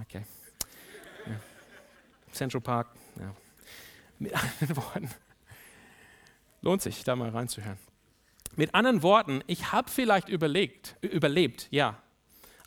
Okay. 0.00 0.22
Ja. 1.26 1.40
Central 2.32 2.60
Park. 2.60 2.88
Ja. 3.18 3.34
Mit 4.18 4.34
anderen 4.34 4.76
Worten, 4.76 5.10
lohnt 6.60 6.82
sich, 6.82 7.04
da 7.04 7.16
mal 7.16 7.30
reinzuhören. 7.30 7.78
Mit 8.56 8.74
anderen 8.74 9.02
Worten, 9.02 9.42
ich 9.46 9.72
habe 9.72 9.90
vielleicht 9.90 10.28
überlegt, 10.28 10.96
überlebt, 11.00 11.68
ja. 11.70 11.96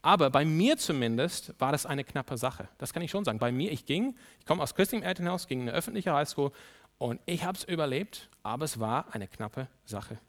Aber 0.02 0.30
bei 0.30 0.44
mir 0.44 0.78
zumindest 0.78 1.54
war 1.60 1.72
das 1.72 1.86
eine 1.86 2.04
knappe 2.04 2.38
Sache. 2.38 2.68
Das 2.78 2.92
kann 2.92 3.02
ich 3.04 3.12
schon 3.12 3.24
sagen. 3.24 3.40
Bei 3.40 3.52
mir, 3.52 3.72
ich 3.72 3.86
ging, 3.86 4.16
ich 4.40 4.46
komme 4.46 4.62
aus 4.62 4.76
christlichem 4.76 5.06
Elternhaus, 5.06 5.48
ging 5.48 5.62
in 5.62 5.70
eine 5.70 5.78
öffentliche 5.78 6.12
Highschool 6.12 6.52
und 6.98 7.20
ich 7.26 7.44
habe 7.44 7.58
es 7.58 7.64
überlebt, 7.64 8.30
aber 8.44 8.66
es 8.66 8.80
war 8.80 9.14
eine 9.14 9.28
knappe 9.28 9.68
Sache. 9.86 10.20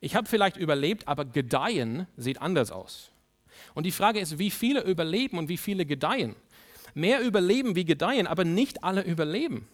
Ich 0.00 0.14
habe 0.14 0.28
vielleicht 0.28 0.56
überlebt, 0.56 1.08
aber 1.08 1.24
gedeihen 1.24 2.06
sieht 2.16 2.40
anders 2.42 2.70
aus. 2.70 3.10
Und 3.74 3.84
die 3.84 3.92
Frage 3.92 4.20
ist, 4.20 4.38
wie 4.38 4.50
viele 4.50 4.82
überleben 4.82 5.38
und 5.38 5.48
wie 5.48 5.56
viele 5.56 5.86
gedeihen? 5.86 6.36
mehr 6.96 7.20
überleben 7.20 7.76
wie 7.76 7.84
gedeihen, 7.84 8.26
aber 8.26 8.44
nicht 8.44 8.82
alle 8.82 9.02
überleben. 9.02 9.68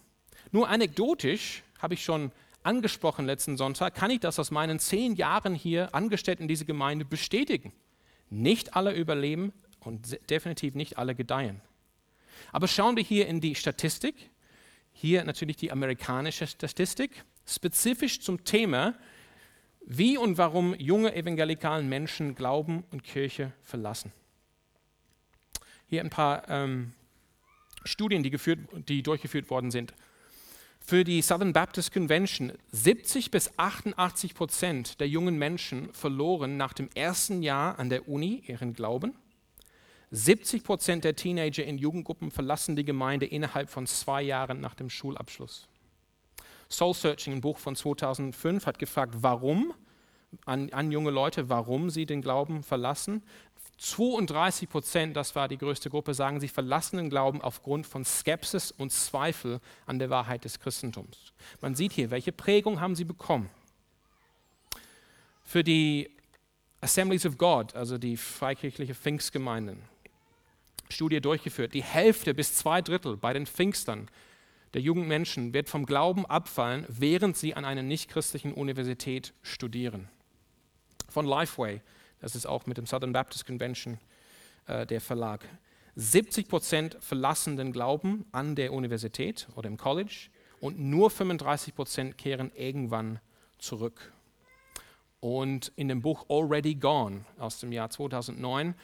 Nur 0.51 0.69
anekdotisch 0.69 1.63
habe 1.79 1.95
ich 1.95 2.05
schon 2.05 2.33
angesprochen 2.65 3.27
letzten 3.27 3.57
Sonntag, 3.57 3.95
kann 3.95 4.11
ich 4.11 4.21
das 4.21 4.39
aus 4.39 4.51
meinen 4.51 4.79
zehn 4.79 5.15
Jahren 5.15 5.55
hier 5.55 5.95
angestellt 5.95 6.41
in 6.41 6.49
dieser 6.49 6.65
Gemeinde 6.65 7.05
bestätigen. 7.05 7.73
Nicht 8.29 8.75
alle 8.75 8.93
überleben 8.93 9.53
und 9.81 10.19
definitiv 10.31 10.75
nicht 10.75 10.99
alle 10.99 11.15
gedeihen. 11.15 11.61
Aber 12.51 12.67
schauen 12.67 12.97
wir 12.97 13.05
hier 13.05 13.29
in 13.29 13.41
die 13.41 13.55
Statistik. 13.55 14.31
Hier 14.93 15.25
natürlich 15.25 15.57
die 15.57 15.73
amerikanische 15.73 16.47
Statistik, 16.47 17.25
spezifisch 17.47 18.21
zum 18.21 18.45
Thema, 18.45 18.95
wie 19.85 20.17
und 20.17 20.39
warum 20.39 20.75
junge 20.75 21.15
evangelikalen 21.15 21.89
Menschen 21.89 22.35
Glauben 22.35 22.85
und 22.91 23.03
Kirche 23.03 23.53
verlassen. 23.65 24.13
Hier 25.87 26.01
ein 26.01 26.11
paar 26.11 26.49
ähm, 26.49 26.93
Studien, 27.85 28.23
die, 28.23 28.31
geführt, 28.31 28.61
die 28.89 29.03
durchgeführt 29.03 29.51
worden 29.51 29.71
sind. 29.71 29.93
Für 30.85 31.05
die 31.05 31.23
Southern 31.23 31.53
Baptist 31.53 31.93
Convention 31.93 32.53
70 32.73 33.31
bis 33.31 33.57
88 33.57 34.35
Prozent 34.35 35.01
der 35.01 35.09
jungen 35.09 35.39
Menschen 35.39 35.93
verloren 35.93 36.57
nach 36.57 36.73
dem 36.73 36.89
ersten 36.95 37.43
Jahr 37.43 37.79
an 37.79 37.89
der 37.89 38.09
Uni 38.09 38.43
ihren 38.47 38.75
Glauben. 38.75 39.15
70 40.15 40.63
Prozent 40.63 41.05
der 41.05 41.17
Teenager 41.17 41.65
in 41.65 41.79
Jugendgruppen 41.79 42.31
verlassen 42.31 42.77
die 42.77 42.85
Gemeinde 42.85 43.25
innerhalb 43.25 43.71
von 43.71 43.87
zwei 43.87 44.21
Jahren 44.21 44.61
nach 44.61 44.75
dem 44.75 44.91
Schulabschluss. 44.91 45.69
Soul 46.69 46.93
Searching, 46.93 47.33
ein 47.35 47.41
Buch 47.41 47.59
von 47.59 47.75
2005, 47.75 48.67
hat 48.67 48.79
gefragt, 48.79 49.15
warum 49.21 49.73
an, 50.45 50.71
an 50.71 50.93
junge 50.93 51.11
Leute, 51.11 51.49
warum 51.49 51.89
sie 51.89 52.05
den 52.05 52.21
Glauben 52.21 52.63
verlassen. 52.63 53.23
32 53.79 54.69
Prozent, 54.69 55.17
das 55.17 55.35
war 55.35 55.49
die 55.49 55.57
größte 55.57 55.89
Gruppe, 55.89 56.13
sagen, 56.13 56.41
sie 56.41 56.49
verlassen 56.49 56.99
den 56.99 57.09
Glauben 57.09 57.41
aufgrund 57.41 57.87
von 57.87 58.05
Skepsis 58.05 58.71
und 58.71 58.93
Zweifel 58.93 59.61
an 59.87 59.99
der 59.99 60.11
Wahrheit 60.11 60.45
des 60.45 60.61
Christentums. 60.61 61.33
Man 61.63 61.75
sieht 61.75 61.93
hier, 61.93 62.11
welche 62.11 62.33
Prägung 62.33 62.81
haben 62.81 62.97
sie 62.97 63.05
bekommen. 63.05 63.49
Für 65.43 65.65
die 65.65 66.11
Assemblies 66.83 67.25
of 67.25 67.39
God, 67.39 67.75
also 67.75 67.97
die 67.97 68.19
freikirchliche 68.19 68.95
Pfingstgemeinden, 68.95 69.92
Studie 70.93 71.21
durchgeführt. 71.21 71.75
Die 71.75 71.83
Hälfte 71.83 72.35
bis 72.35 72.55
zwei 72.55 72.83
Drittel 72.83 73.17
bei 73.17 73.33
den 73.33 73.47
Pfingstern 73.47 74.09
der 74.75 74.81
jungen 74.81 75.07
Menschen 75.07 75.53
wird 75.53 75.69
vom 75.69 75.85
Glauben 75.85 76.25
abfallen, 76.25 76.87
während 76.89 77.37
sie 77.37 77.55
an 77.55 77.65
einer 77.65 77.83
nichtchristlichen 77.83 78.55
Universität 78.55 79.35
studieren. 79.43 80.09
Von 81.09 81.27
Lifeway 81.27 81.83
Das 82.21 82.35
ist 82.35 82.47
auch 82.47 82.67
mit 82.67 82.79
dem 82.79 82.87
Southern 82.87 83.13
Baptist 83.13 83.47
Convention 83.47 83.99
äh, 84.67 84.87
der 84.87 85.01
Verlag. 85.01 85.47
70 85.97 86.49
Prozent 86.49 86.97
verlassen 87.01 87.57
den 87.59 87.73
Glauben 87.73 88.25
an 88.33 88.55
der 88.55 88.73
Universität 88.73 89.47
oder 89.57 89.69
im 89.69 89.77
College 89.77 90.31
und 90.61 90.79
nur 90.79 91.11
35 91.11 91.75
Prozent 91.75 92.17
kehren 92.17 92.51
irgendwann 92.55 93.21
zurück. 93.59 94.13
Und 95.21 95.71
in 95.77 95.89
dem 95.89 96.01
Buch 96.01 96.25
Already 96.31 96.77
Gone 96.77 97.27
aus 97.39 97.61
dem 97.61 97.73
Jahr 97.73 97.91
2009, 97.91 98.75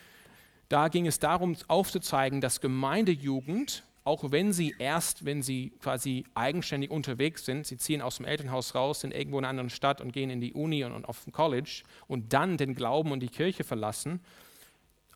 da 0.68 0.88
ging 0.88 1.06
es 1.06 1.18
darum 1.18 1.56
aufzuzeigen, 1.66 2.40
dass 2.40 2.60
Gemeindejugend, 2.60 3.84
auch 4.04 4.30
wenn 4.30 4.52
sie 4.52 4.74
erst, 4.78 5.24
wenn 5.24 5.42
sie 5.42 5.72
quasi 5.80 6.24
eigenständig 6.34 6.90
unterwegs 6.90 7.44
sind, 7.44 7.66
sie 7.66 7.78
ziehen 7.78 8.02
aus 8.02 8.16
dem 8.16 8.26
Elternhaus 8.26 8.74
raus, 8.74 9.00
sind 9.00 9.14
irgendwo 9.14 9.38
in 9.38 9.44
einer 9.44 9.50
anderen 9.50 9.70
Stadt 9.70 10.00
und 10.00 10.12
gehen 10.12 10.30
in 10.30 10.40
die 10.40 10.52
Uni 10.52 10.84
und, 10.84 11.04
auf 11.04 11.24
den 11.24 11.32
College 11.32 11.82
und 12.06 12.32
dann 12.32 12.56
den 12.56 12.74
Glauben 12.74 13.12
und 13.12 13.20
die 13.20 13.28
Kirche 13.28 13.64
verlassen. 13.64 14.20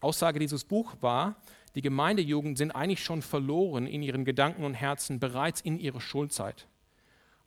Aussage 0.00 0.38
dieses 0.38 0.64
Buchs 0.64 0.96
war, 1.00 1.36
die 1.74 1.82
Gemeindejugend 1.82 2.58
sind 2.58 2.72
eigentlich 2.72 3.02
schon 3.02 3.22
verloren 3.22 3.86
in 3.86 4.02
ihren 4.02 4.24
Gedanken 4.24 4.64
und 4.64 4.74
Herzen 4.74 5.20
bereits 5.20 5.60
in 5.60 5.78
ihrer 5.78 6.00
Schulzeit. 6.00 6.66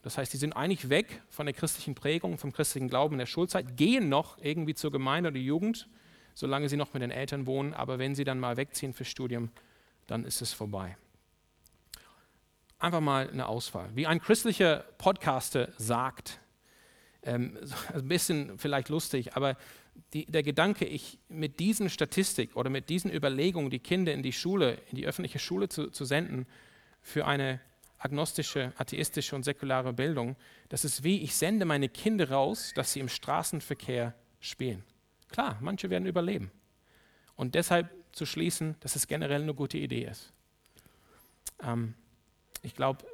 Das 0.01 0.17
heißt, 0.17 0.31
sie 0.31 0.37
sind 0.37 0.53
eigentlich 0.53 0.89
weg 0.89 1.21
von 1.29 1.47
der 1.47 1.53
christlichen 1.53 1.95
Prägung, 1.95 2.37
vom 2.37 2.53
christlichen 2.53 2.87
Glauben 2.87 3.15
in 3.15 3.19
der 3.19 3.25
Schulzeit, 3.25 3.75
gehen 3.75 4.09
noch 4.09 4.37
irgendwie 4.39 4.75
zur 4.75 4.91
Gemeinde 4.91 5.29
oder 5.29 5.39
Jugend, 5.39 5.87
solange 6.35 6.69
sie 6.69 6.77
noch 6.77 6.93
mit 6.93 7.01
den 7.01 7.11
Eltern 7.11 7.47
wohnen, 7.47 7.73
aber 7.73 7.97
wenn 7.97 8.13
sie 8.13 8.25
dann 8.25 8.39
mal 8.39 8.57
wegziehen 8.57 8.93
fürs 8.93 9.09
Studium, 9.09 9.49
dann 10.05 10.25
ist 10.25 10.41
es 10.41 10.53
vorbei. 10.53 10.95
Einfach 12.77 13.01
mal 13.01 13.29
eine 13.29 13.47
Auswahl. 13.47 13.89
Wie 13.95 14.05
ein 14.05 14.21
christlicher 14.21 14.85
Podcaster 14.97 15.69
sagt, 15.77 16.39
ähm, 17.23 17.57
ein 17.93 18.07
bisschen 18.07 18.59
vielleicht 18.59 18.89
lustig, 18.89 19.35
aber 19.35 19.57
die, 20.13 20.25
der 20.25 20.43
Gedanke, 20.43 20.85
ich 20.85 21.17
mit 21.29 21.59
diesen 21.59 21.89
Statistik 21.89 22.55
oder 22.55 22.69
mit 22.69 22.89
diesen 22.89 23.11
Überlegungen 23.11 23.69
die 23.69 23.79
Kinder 23.79 24.13
in 24.13 24.21
die 24.21 24.33
Schule, 24.33 24.77
in 24.91 24.97
die 24.97 25.07
öffentliche 25.07 25.39
Schule 25.39 25.69
zu, 25.69 25.89
zu 25.89 26.03
senden, 26.03 26.45
für 27.01 27.25
eine 27.25 27.61
agnostische, 27.97 28.73
atheistische 28.77 29.35
und 29.35 29.43
säkulare 29.43 29.93
Bildung, 29.93 30.35
das 30.67 30.83
ist 30.83 31.03
wie, 31.03 31.21
ich 31.21 31.35
sende 31.35 31.65
meine 31.65 31.87
Kinder 31.87 32.29
raus, 32.29 32.73
dass 32.75 32.91
sie 32.91 32.99
im 32.99 33.07
Straßenverkehr 33.07 34.13
spielen. 34.41 34.83
Klar, 35.35 35.57
manche 35.59 35.89
werden 35.89 36.05
überleben. 36.05 36.49
Und 37.35 37.55
deshalb 37.55 37.89
zu 38.13 38.25
schließen, 38.25 38.77
dass 38.79 38.95
es 38.95 39.05
generell 39.05 39.41
eine 39.41 39.53
gute 39.53 39.77
Idee 39.77 40.05
ist. 40.05 40.31
Ähm, 41.61 41.93
ich 42.61 42.73
glaube, 42.73 43.05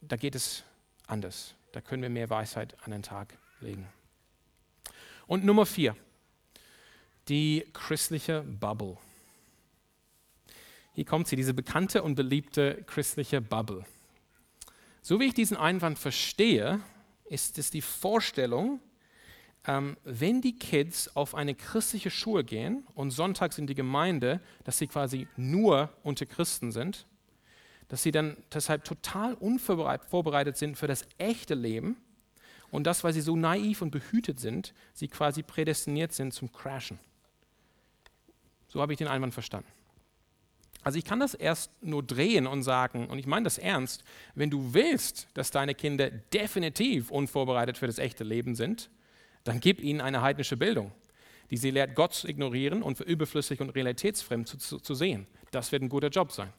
da 0.00 0.16
geht 0.16 0.34
es 0.34 0.64
anders. 1.06 1.54
Da 1.70 1.80
können 1.80 2.02
wir 2.02 2.08
mehr 2.08 2.28
Weisheit 2.28 2.76
an 2.82 2.90
den 2.90 3.04
Tag 3.04 3.38
legen. 3.60 3.86
Und 5.28 5.44
Nummer 5.44 5.64
vier, 5.64 5.96
die 7.28 7.64
christliche 7.72 8.42
Bubble. 8.42 8.98
Hier 10.94 11.04
kommt 11.04 11.28
sie, 11.28 11.36
diese 11.36 11.54
bekannte 11.54 12.02
und 12.02 12.16
beliebte 12.16 12.82
christliche 12.82 13.40
Bubble. 13.40 13.84
So 15.02 15.20
wie 15.20 15.26
ich 15.26 15.34
diesen 15.34 15.56
Einwand 15.56 16.00
verstehe, 16.00 16.80
ist 17.26 17.58
es 17.58 17.70
die 17.70 17.80
Vorstellung, 17.80 18.80
ähm, 19.66 19.96
wenn 20.04 20.40
die 20.40 20.58
Kids 20.58 21.14
auf 21.16 21.34
eine 21.34 21.54
christliche 21.54 22.10
Schule 22.10 22.44
gehen 22.44 22.86
und 22.94 23.10
sonntags 23.10 23.58
in 23.58 23.66
die 23.66 23.74
Gemeinde, 23.74 24.40
dass 24.64 24.78
sie 24.78 24.86
quasi 24.86 25.26
nur 25.36 25.90
unter 26.02 26.26
Christen 26.26 26.72
sind, 26.72 27.06
dass 27.88 28.02
sie 28.02 28.10
dann 28.10 28.36
deshalb 28.52 28.84
total 28.84 29.34
unvorbereitet 29.34 30.56
sind 30.56 30.76
für 30.76 30.86
das 30.86 31.06
echte 31.18 31.54
Leben 31.54 31.96
und 32.70 32.86
das, 32.86 33.04
weil 33.04 33.12
sie 33.12 33.20
so 33.20 33.36
naiv 33.36 33.82
und 33.82 33.90
behütet 33.90 34.40
sind, 34.40 34.74
sie 34.92 35.08
quasi 35.08 35.42
prädestiniert 35.42 36.12
sind 36.12 36.34
zum 36.34 36.52
Crashen. 36.52 36.98
So 38.68 38.80
habe 38.80 38.92
ich 38.92 38.98
den 38.98 39.08
Einwand 39.08 39.32
verstanden. 39.32 39.68
Also 40.82 40.98
ich 40.98 41.04
kann 41.04 41.20
das 41.20 41.32
erst 41.32 41.70
nur 41.82 42.02
drehen 42.02 42.46
und 42.46 42.62
sagen, 42.62 43.06
und 43.06 43.18
ich 43.18 43.26
meine 43.26 43.44
das 43.44 43.56
ernst, 43.56 44.04
wenn 44.34 44.50
du 44.50 44.74
willst, 44.74 45.28
dass 45.32 45.50
deine 45.50 45.74
Kinder 45.74 46.10
definitiv 46.10 47.10
unvorbereitet 47.10 47.78
für 47.78 47.86
das 47.86 47.98
echte 47.98 48.22
Leben 48.22 48.54
sind, 48.54 48.90
dann 49.44 49.60
gib 49.60 49.80
ihnen 49.80 50.00
eine 50.00 50.22
heidnische 50.22 50.56
Bildung, 50.56 50.92
die 51.50 51.56
sie 51.56 51.70
lehrt, 51.70 51.94
Gott 51.94 52.14
zu 52.14 52.28
ignorieren 52.28 52.82
und 52.82 52.96
für 52.96 53.04
überflüssig 53.04 53.60
und 53.60 53.70
realitätsfremd 53.70 54.48
zu, 54.48 54.58
zu, 54.58 54.78
zu 54.78 54.94
sehen. 54.94 55.26
Das 55.50 55.70
wird 55.70 55.82
ein 55.82 55.88
guter 55.88 56.08
Job 56.08 56.32
sein. 56.32 56.52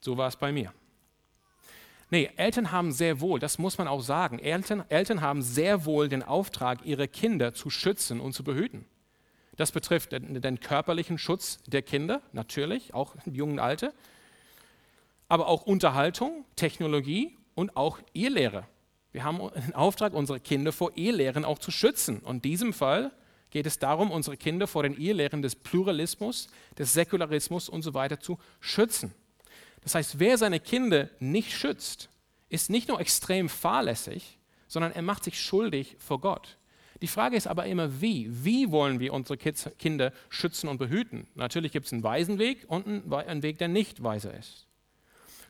So 0.00 0.16
war 0.16 0.28
es 0.28 0.36
bei 0.36 0.50
mir. 0.52 0.72
Nee, 2.10 2.30
Eltern 2.36 2.72
haben 2.72 2.90
sehr 2.90 3.20
wohl, 3.20 3.38
das 3.38 3.58
muss 3.58 3.76
man 3.76 3.86
auch 3.86 4.00
sagen, 4.00 4.38
Eltern, 4.38 4.82
Eltern 4.88 5.20
haben 5.20 5.42
sehr 5.42 5.84
wohl 5.84 6.08
den 6.08 6.22
Auftrag, 6.22 6.84
ihre 6.86 7.06
Kinder 7.06 7.52
zu 7.52 7.68
schützen 7.68 8.18
und 8.20 8.32
zu 8.32 8.42
behüten. 8.42 8.86
Das 9.56 9.72
betrifft 9.72 10.12
den, 10.12 10.40
den 10.40 10.60
körperlichen 10.60 11.18
Schutz 11.18 11.58
der 11.66 11.82
Kinder, 11.82 12.22
natürlich, 12.32 12.94
auch 12.94 13.14
im 13.26 13.34
jungen 13.34 13.58
Alter, 13.58 13.92
aber 15.28 15.48
auch 15.48 15.62
Unterhaltung, 15.62 16.46
Technologie 16.56 17.36
und 17.54 17.76
auch 17.76 17.98
Ehelehre. 18.14 18.66
Wir 19.18 19.24
haben 19.24 19.40
den 19.52 19.74
Auftrag, 19.74 20.14
unsere 20.14 20.38
Kinder 20.38 20.70
vor 20.70 20.96
Ehelehren 20.96 21.44
auch 21.44 21.58
zu 21.58 21.72
schützen. 21.72 22.20
Und 22.20 22.36
in 22.36 22.42
diesem 22.42 22.72
Fall 22.72 23.10
geht 23.50 23.66
es 23.66 23.80
darum, 23.80 24.12
unsere 24.12 24.36
Kinder 24.36 24.68
vor 24.68 24.84
den 24.84 24.96
Ehelehren 24.96 25.42
des 25.42 25.56
Pluralismus, 25.56 26.46
des 26.78 26.92
Säkularismus 26.92 27.68
und 27.68 27.82
so 27.82 27.94
weiter 27.94 28.20
zu 28.20 28.38
schützen. 28.60 29.12
Das 29.80 29.96
heißt, 29.96 30.20
wer 30.20 30.38
seine 30.38 30.60
Kinder 30.60 31.10
nicht 31.18 31.50
schützt, 31.50 32.10
ist 32.48 32.70
nicht 32.70 32.86
nur 32.86 33.00
extrem 33.00 33.48
fahrlässig, 33.48 34.38
sondern 34.68 34.92
er 34.92 35.02
macht 35.02 35.24
sich 35.24 35.42
schuldig 35.42 35.96
vor 35.98 36.20
Gott. 36.20 36.56
Die 37.02 37.08
Frage 37.08 37.36
ist 37.36 37.48
aber 37.48 37.66
immer, 37.66 38.00
wie? 38.00 38.28
Wie 38.44 38.70
wollen 38.70 39.00
wir 39.00 39.12
unsere 39.12 39.36
Kids, 39.36 39.68
Kinder 39.80 40.12
schützen 40.28 40.68
und 40.68 40.78
behüten? 40.78 41.26
Natürlich 41.34 41.72
gibt 41.72 41.86
es 41.86 41.92
einen 41.92 42.04
weisen 42.04 42.38
Weg 42.38 42.66
und 42.68 42.86
einen 42.86 43.42
Weg, 43.42 43.58
der 43.58 43.66
nicht 43.66 44.00
weiser 44.00 44.32
ist. 44.38 44.68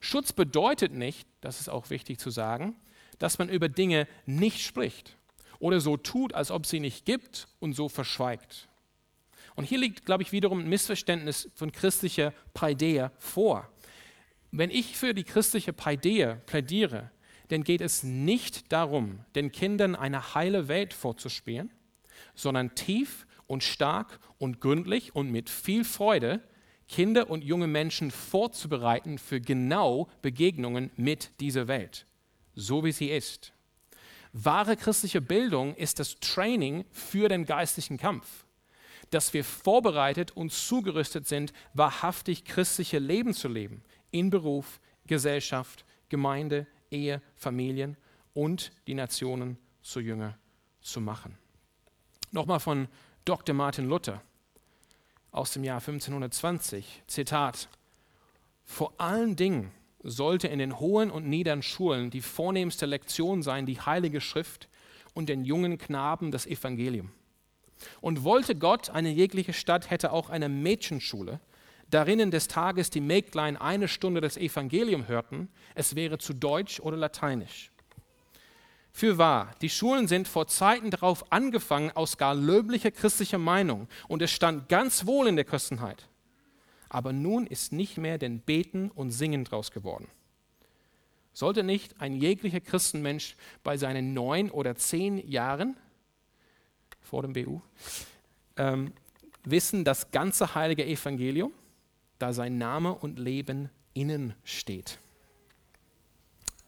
Schutz 0.00 0.32
bedeutet 0.32 0.94
nicht, 0.94 1.28
das 1.42 1.60
ist 1.60 1.68
auch 1.68 1.90
wichtig 1.90 2.18
zu 2.18 2.30
sagen, 2.30 2.74
dass 3.18 3.38
man 3.38 3.48
über 3.48 3.68
Dinge 3.68 4.06
nicht 4.26 4.60
spricht 4.60 5.16
oder 5.58 5.80
so 5.80 5.96
tut, 5.96 6.34
als 6.34 6.50
ob 6.50 6.66
sie 6.66 6.80
nicht 6.80 7.04
gibt 7.04 7.48
und 7.60 7.74
so 7.74 7.88
verschweigt. 7.88 8.68
Und 9.56 9.64
hier 9.64 9.78
liegt, 9.78 10.06
glaube 10.06 10.22
ich, 10.22 10.30
wiederum 10.30 10.60
ein 10.60 10.68
Missverständnis 10.68 11.50
von 11.54 11.72
christlicher 11.72 12.32
Paideia 12.54 13.10
vor. 13.18 13.68
Wenn 14.52 14.70
ich 14.70 14.96
für 14.96 15.14
die 15.14 15.24
christliche 15.24 15.72
Paideia 15.72 16.36
plädiere, 16.46 17.10
dann 17.48 17.64
geht 17.64 17.80
es 17.80 18.02
nicht 18.02 18.72
darum, 18.72 19.20
den 19.34 19.50
Kindern 19.50 19.96
eine 19.96 20.34
heile 20.34 20.68
Welt 20.68 20.94
vorzuspielen, 20.94 21.70
sondern 22.34 22.74
tief 22.74 23.26
und 23.46 23.64
stark 23.64 24.20
und 24.38 24.60
gründlich 24.60 25.14
und 25.16 25.30
mit 25.30 25.50
viel 25.50 25.84
Freude 25.84 26.40
Kinder 26.88 27.28
und 27.28 27.44
junge 27.44 27.66
Menschen 27.66 28.10
vorzubereiten 28.10 29.18
für 29.18 29.40
genau 29.40 30.08
Begegnungen 30.22 30.90
mit 30.96 31.30
dieser 31.38 31.68
Welt, 31.68 32.06
so 32.58 32.84
wie 32.84 32.92
sie 32.92 33.10
ist. 33.10 33.52
Wahre 34.32 34.76
christliche 34.76 35.20
Bildung 35.20 35.74
ist 35.76 36.00
das 36.00 36.16
Training 36.16 36.84
für 36.90 37.28
den 37.28 37.46
geistlichen 37.46 37.96
Kampf, 37.96 38.44
dass 39.10 39.32
wir 39.32 39.44
vorbereitet 39.44 40.32
und 40.32 40.52
zugerüstet 40.52 41.26
sind, 41.26 41.52
wahrhaftig 41.72 42.44
christliche 42.44 42.98
Leben 42.98 43.32
zu 43.32 43.48
leben, 43.48 43.82
in 44.10 44.28
Beruf, 44.28 44.80
Gesellschaft, 45.06 45.84
Gemeinde, 46.08 46.66
Ehe, 46.90 47.22
Familien 47.36 47.96
und 48.34 48.72
die 48.86 48.94
Nationen 48.94 49.56
zu 49.82 50.00
Jünger 50.00 50.36
zu 50.80 51.00
machen. 51.00 51.38
Nochmal 52.32 52.60
von 52.60 52.88
Dr. 53.24 53.54
Martin 53.54 53.88
Luther 53.88 54.22
aus 55.30 55.52
dem 55.52 55.64
Jahr 55.64 55.80
1520, 55.80 57.04
Zitat, 57.06 57.68
vor 58.64 58.92
allen 58.98 59.36
Dingen 59.36 59.72
sollte 60.10 60.48
in 60.48 60.58
den 60.58 60.78
hohen 60.78 61.10
und 61.10 61.26
niederen 61.28 61.62
Schulen 61.62 62.10
die 62.10 62.20
vornehmste 62.20 62.86
Lektion 62.86 63.42
sein, 63.42 63.66
die 63.66 63.80
Heilige 63.80 64.20
Schrift 64.20 64.68
und 65.14 65.28
den 65.28 65.44
jungen 65.44 65.78
Knaben 65.78 66.30
das 66.30 66.46
Evangelium. 66.46 67.10
Und 68.00 68.24
wollte 68.24 68.56
Gott, 68.56 68.90
eine 68.90 69.10
jegliche 69.10 69.52
Stadt 69.52 69.90
hätte 69.90 70.12
auch 70.12 70.30
eine 70.30 70.48
Mädchenschule, 70.48 71.40
darinnen 71.90 72.30
des 72.30 72.48
Tages 72.48 72.90
die 72.90 73.00
Mägdlein 73.00 73.56
eine 73.56 73.88
Stunde 73.88 74.20
das 74.20 74.36
Evangelium 74.36 75.08
hörten, 75.08 75.48
es 75.74 75.94
wäre 75.94 76.18
zu 76.18 76.34
Deutsch 76.34 76.80
oder 76.80 76.96
Lateinisch. 76.96 77.70
Für 78.92 79.16
wahr, 79.16 79.54
die 79.60 79.70
Schulen 79.70 80.08
sind 80.08 80.26
vor 80.26 80.48
Zeiten 80.48 80.90
darauf 80.90 81.30
angefangen 81.30 81.92
aus 81.92 82.16
gar 82.16 82.34
löblicher 82.34 82.90
christlicher 82.90 83.38
Meinung 83.38 83.86
und 84.08 84.22
es 84.22 84.32
stand 84.32 84.68
ganz 84.68 85.06
wohl 85.06 85.28
in 85.28 85.36
der 85.36 85.44
Christenheit. 85.44 86.08
Aber 86.88 87.12
nun 87.12 87.46
ist 87.46 87.72
nicht 87.72 87.98
mehr 87.98 88.18
denn 88.18 88.40
Beten 88.40 88.90
und 88.90 89.10
Singen 89.10 89.44
draus 89.44 89.70
geworden. 89.70 90.08
Sollte 91.32 91.62
nicht 91.62 92.00
ein 92.00 92.14
jeglicher 92.14 92.60
Christenmensch 92.60 93.36
bei 93.62 93.76
seinen 93.76 94.12
neun 94.12 94.50
oder 94.50 94.74
zehn 94.74 95.18
Jahren 95.30 95.76
vor 97.00 97.22
dem 97.22 97.32
BU 97.32 97.60
ähm, 98.56 98.92
wissen, 99.44 99.84
das 99.84 100.10
ganze 100.10 100.54
heilige 100.54 100.84
Evangelium, 100.84 101.52
da 102.18 102.32
sein 102.32 102.58
Name 102.58 102.94
und 102.94 103.18
Leben 103.18 103.70
innen 103.94 104.34
steht. 104.42 104.98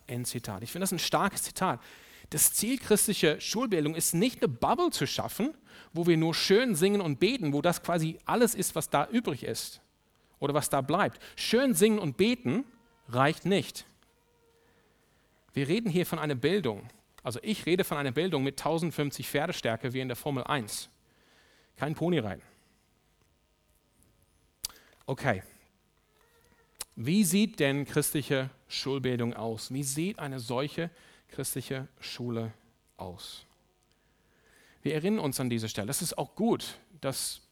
End 0.06 0.26
Zitat. 0.26 0.62
Ich 0.62 0.70
finde 0.70 0.85
das 0.85 0.92
ein 0.92 0.98
starkes 0.98 1.42
Zitat. 1.42 1.80
Das 2.30 2.52
Ziel 2.52 2.78
christlicher 2.78 3.40
Schulbildung 3.40 3.96
ist 3.96 4.14
nicht 4.14 4.40
eine 4.40 4.48
Bubble 4.52 4.90
zu 4.90 5.06
schaffen, 5.06 5.52
wo 5.92 6.06
wir 6.06 6.16
nur 6.16 6.35
schön 6.35 6.76
singen 6.76 7.00
und 7.00 7.18
beten, 7.18 7.52
wo 7.52 7.61
das 7.61 7.83
quasi 7.83 8.18
alles 8.24 8.54
ist, 8.54 8.76
was 8.76 8.88
da 8.88 9.09
übrig 9.09 9.42
ist 9.42 9.80
oder 10.40 10.55
was 10.55 10.68
da 10.68 10.81
bleibt. 10.81 11.20
Schön 11.37 11.74
singen 11.74 11.98
und 11.98 12.16
beten 12.16 12.64
reicht 13.09 13.44
nicht. 13.44 13.87
Wir 15.53 15.68
reden 15.68 15.90
hier 15.90 16.07
von 16.07 16.18
einer 16.18 16.35
Bildung. 16.35 16.88
Also 17.22 17.38
ich 17.42 17.66
rede 17.66 17.85
von 17.85 17.98
einer 17.98 18.12
Bildung 18.12 18.42
mit 18.42 18.59
1050 18.59 19.29
Pferdestärke 19.29 19.92
wie 19.92 20.00
in 20.00 20.09
der 20.09 20.16
Formel 20.16 20.42
1. 20.44 20.88
Kein 21.76 21.94
Ponyreiten. 21.94 22.42
Okay. 25.07 25.42
Wie 26.96 27.24
sieht 27.24 27.61
denn 27.61 27.85
christliche 27.85 28.50
Schulbildung 28.68 29.35
aus? 29.35 29.72
Wie 29.72 29.83
sieht 29.83 30.18
eine 30.18 30.38
solche 30.38 30.90
christliche 31.29 31.88
Schule 31.98 32.53
aus? 32.96 33.44
Wir 34.83 34.94
erinnern 34.94 35.24
uns 35.24 35.40
an 35.40 35.50
diese 35.50 35.68
Stelle. 35.68 35.87
Das 35.87 36.03
ist 36.03 36.16
auch 36.16 36.35
gut, 36.35 36.79
das 37.00 37.42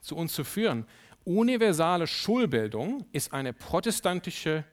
zu 0.00 0.16
uns 0.16 0.32
zu 0.32 0.44
führen. 0.44 0.86
Universale 1.24 2.06
Schulbildung 2.06 3.04
ist 3.12 3.32
eine 3.32 3.52
protestantische 3.52 4.64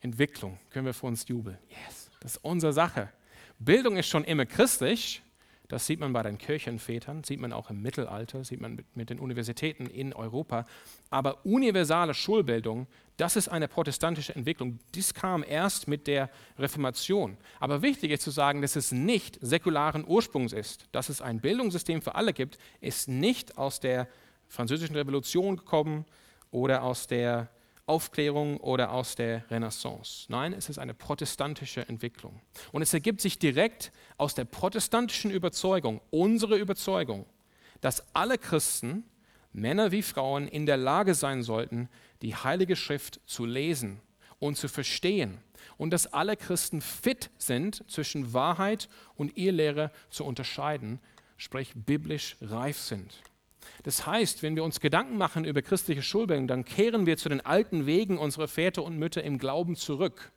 Entwicklung. 0.00 0.58
Können 0.70 0.86
wir 0.86 0.94
für 0.94 1.06
uns 1.06 1.26
jubeln? 1.28 1.58
Yes, 1.68 2.10
das 2.20 2.36
ist 2.36 2.44
unsere 2.44 2.72
Sache. 2.72 3.12
Bildung 3.58 3.96
ist 3.96 4.08
schon 4.08 4.24
immer 4.24 4.46
christlich. 4.46 5.22
Das 5.68 5.86
sieht 5.86 6.00
man 6.00 6.14
bei 6.14 6.22
den 6.22 6.38
Kirchenvätern, 6.38 7.24
sieht 7.24 7.40
man 7.40 7.52
auch 7.52 7.68
im 7.68 7.82
Mittelalter, 7.82 8.42
sieht 8.42 8.58
man 8.58 8.74
mit, 8.74 8.96
mit 8.96 9.10
den 9.10 9.18
Universitäten 9.18 9.84
in 9.84 10.14
Europa. 10.14 10.64
Aber 11.10 11.44
universale 11.44 12.14
Schulbildung, 12.14 12.86
das 13.18 13.36
ist 13.36 13.48
eine 13.48 13.68
protestantische 13.68 14.34
Entwicklung. 14.34 14.78
Dies 14.94 15.12
kam 15.12 15.44
erst 15.46 15.86
mit 15.86 16.06
der 16.06 16.30
Reformation. 16.58 17.36
Aber 17.60 17.82
wichtig 17.82 18.12
ist 18.12 18.22
zu 18.22 18.30
sagen, 18.30 18.62
dass 18.62 18.76
es 18.76 18.92
nicht 18.92 19.38
säkularen 19.42 20.06
Ursprungs 20.08 20.54
ist. 20.54 20.86
Dass 20.92 21.10
es 21.10 21.20
ein 21.20 21.40
Bildungssystem 21.40 22.00
für 22.00 22.14
alle 22.14 22.32
gibt, 22.32 22.56
ist 22.80 23.08
nicht 23.08 23.58
aus 23.58 23.78
der 23.78 24.08
französischen 24.48 24.96
Revolution 24.96 25.56
gekommen 25.56 26.04
oder 26.50 26.82
aus 26.82 27.06
der 27.06 27.48
Aufklärung 27.88 28.58
oder 28.58 28.92
aus 28.92 29.14
der 29.14 29.50
Renaissance. 29.50 30.26
Nein, 30.28 30.52
es 30.52 30.68
ist 30.68 30.78
eine 30.78 30.92
protestantische 30.92 31.88
Entwicklung. 31.88 32.40
Und 32.70 32.82
es 32.82 32.92
ergibt 32.92 33.20
sich 33.20 33.38
direkt 33.38 33.92
aus 34.18 34.34
der 34.34 34.44
protestantischen 34.44 35.30
Überzeugung, 35.30 36.02
unsere 36.10 36.58
Überzeugung, 36.58 37.24
dass 37.80 38.04
alle 38.14 38.36
Christen, 38.36 39.04
Männer 39.52 39.90
wie 39.90 40.02
Frauen, 40.02 40.48
in 40.48 40.66
der 40.66 40.76
Lage 40.76 41.14
sein 41.14 41.42
sollten, 41.42 41.88
die 42.20 42.34
Heilige 42.34 42.76
Schrift 42.76 43.20
zu 43.24 43.46
lesen 43.46 44.00
und 44.38 44.56
zu 44.56 44.68
verstehen. 44.68 45.38
Und 45.78 45.90
dass 45.90 46.12
alle 46.12 46.36
Christen 46.36 46.82
fit 46.82 47.30
sind, 47.38 47.84
zwischen 47.90 48.34
Wahrheit 48.34 48.88
und 49.14 49.36
Irrlehre 49.36 49.90
zu 50.10 50.24
unterscheiden, 50.24 51.00
sprich 51.36 51.72
biblisch 51.74 52.36
reif 52.42 52.78
sind. 52.78 53.22
Das 53.82 54.06
heißt, 54.06 54.42
wenn 54.42 54.56
wir 54.56 54.64
uns 54.64 54.80
Gedanken 54.80 55.16
machen 55.16 55.44
über 55.44 55.62
christliche 55.62 56.02
Schulbildung, 56.02 56.48
dann 56.48 56.64
kehren 56.64 57.06
wir 57.06 57.16
zu 57.16 57.28
den 57.28 57.44
alten 57.44 57.86
Wegen 57.86 58.18
unserer 58.18 58.48
Väter 58.48 58.82
und 58.82 58.98
Mütter 58.98 59.22
im 59.22 59.38
Glauben 59.38 59.76
zurück 59.76 60.32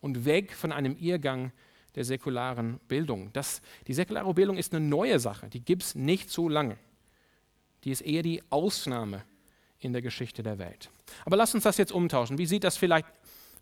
und 0.00 0.24
weg 0.24 0.52
von 0.52 0.72
einem 0.72 0.96
Irrgang 0.98 1.52
der 1.94 2.04
säkularen 2.04 2.78
Bildung. 2.88 3.30
Das, 3.32 3.62
die 3.86 3.94
säkulare 3.94 4.32
Bildung 4.34 4.56
ist 4.56 4.74
eine 4.74 4.84
neue 4.84 5.18
Sache, 5.18 5.48
die 5.48 5.60
gibt 5.60 5.82
es 5.82 5.94
nicht 5.94 6.30
so 6.30 6.48
lange. 6.48 6.76
Die 7.84 7.90
ist 7.90 8.02
eher 8.02 8.22
die 8.22 8.42
Ausnahme 8.50 9.24
in 9.78 9.92
der 9.92 10.02
Geschichte 10.02 10.42
der 10.42 10.58
Welt. 10.58 10.90
Aber 11.24 11.36
lass 11.36 11.54
uns 11.54 11.64
das 11.64 11.78
jetzt 11.78 11.92
umtauschen. 11.92 12.38
Wie 12.38 12.46
sieht 12.46 12.64
das 12.64 12.76
vielleicht 12.76 13.06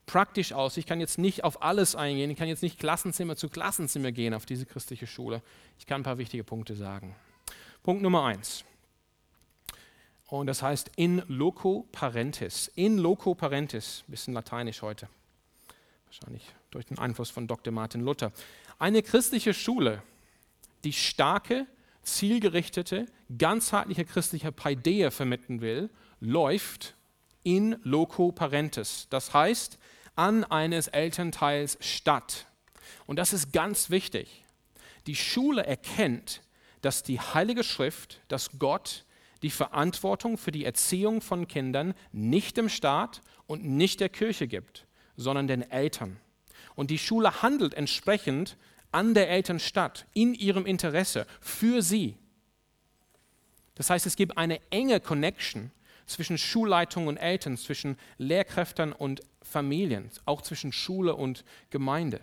praktisch 0.06 0.52
aus? 0.52 0.76
Ich 0.76 0.86
kann 0.86 1.00
jetzt 1.00 1.18
nicht 1.18 1.44
auf 1.44 1.62
alles 1.62 1.94
eingehen, 1.94 2.30
ich 2.30 2.38
kann 2.38 2.48
jetzt 2.48 2.62
nicht 2.62 2.78
Klassenzimmer 2.78 3.36
zu 3.36 3.48
Klassenzimmer 3.48 4.12
gehen 4.12 4.34
auf 4.34 4.46
diese 4.46 4.66
christliche 4.66 5.06
Schule. 5.06 5.42
Ich 5.78 5.86
kann 5.86 6.00
ein 6.00 6.04
paar 6.04 6.18
wichtige 6.18 6.44
Punkte 6.44 6.74
sagen. 6.74 7.14
Punkt 7.82 8.02
Nummer 8.02 8.24
eins. 8.24 8.64
Und 10.38 10.48
das 10.48 10.62
heißt 10.62 10.90
in 10.96 11.22
loco 11.28 11.86
parentis. 11.92 12.68
In 12.74 12.98
loco 12.98 13.36
parentis, 13.36 14.02
bisschen 14.08 14.34
lateinisch 14.34 14.82
heute. 14.82 15.08
Wahrscheinlich 16.06 16.42
durch 16.72 16.86
den 16.86 16.98
Einfluss 16.98 17.30
von 17.30 17.46
Dr. 17.46 17.72
Martin 17.72 18.00
Luther. 18.00 18.32
Eine 18.80 19.04
christliche 19.04 19.54
Schule, 19.54 20.02
die 20.82 20.92
starke, 20.92 21.68
zielgerichtete, 22.02 23.06
ganzheitliche 23.38 24.04
christliche 24.04 24.50
Paideia 24.50 25.12
vermitteln 25.12 25.60
will, 25.60 25.88
läuft 26.18 26.96
in 27.44 27.76
loco 27.84 28.32
parentis. 28.32 29.06
Das 29.10 29.34
heißt, 29.34 29.78
an 30.16 30.42
eines 30.42 30.88
Elternteils 30.88 31.78
statt. 31.80 32.46
Und 33.06 33.20
das 33.20 33.32
ist 33.32 33.52
ganz 33.52 33.88
wichtig. 33.88 34.42
Die 35.06 35.14
Schule 35.14 35.64
erkennt, 35.64 36.42
dass 36.80 37.04
die 37.04 37.20
Heilige 37.20 37.62
Schrift, 37.62 38.20
dass 38.26 38.58
Gott 38.58 39.03
die 39.44 39.50
Verantwortung 39.50 40.38
für 40.38 40.52
die 40.52 40.64
Erziehung 40.64 41.20
von 41.20 41.46
Kindern 41.46 41.92
nicht 42.12 42.56
dem 42.56 42.70
Staat 42.70 43.20
und 43.46 43.62
nicht 43.62 44.00
der 44.00 44.08
Kirche 44.08 44.48
gibt, 44.48 44.86
sondern 45.16 45.46
den 45.46 45.70
Eltern. 45.70 46.16
Und 46.74 46.90
die 46.90 46.96
Schule 46.96 47.42
handelt 47.42 47.74
entsprechend 47.74 48.56
an 48.90 49.12
der 49.12 49.28
Eltern 49.28 49.60
statt, 49.60 50.06
in 50.14 50.32
ihrem 50.32 50.64
Interesse, 50.64 51.26
für 51.42 51.82
sie. 51.82 52.16
Das 53.74 53.90
heißt, 53.90 54.06
es 54.06 54.16
gibt 54.16 54.38
eine 54.38 54.60
enge 54.70 54.98
Connection 54.98 55.70
zwischen 56.06 56.38
Schulleitung 56.38 57.06
und 57.06 57.18
Eltern, 57.18 57.58
zwischen 57.58 57.98
Lehrkräften 58.16 58.94
und 58.94 59.20
Familien, 59.42 60.08
auch 60.24 60.40
zwischen 60.40 60.72
Schule 60.72 61.16
und 61.16 61.44
Gemeinde. 61.68 62.22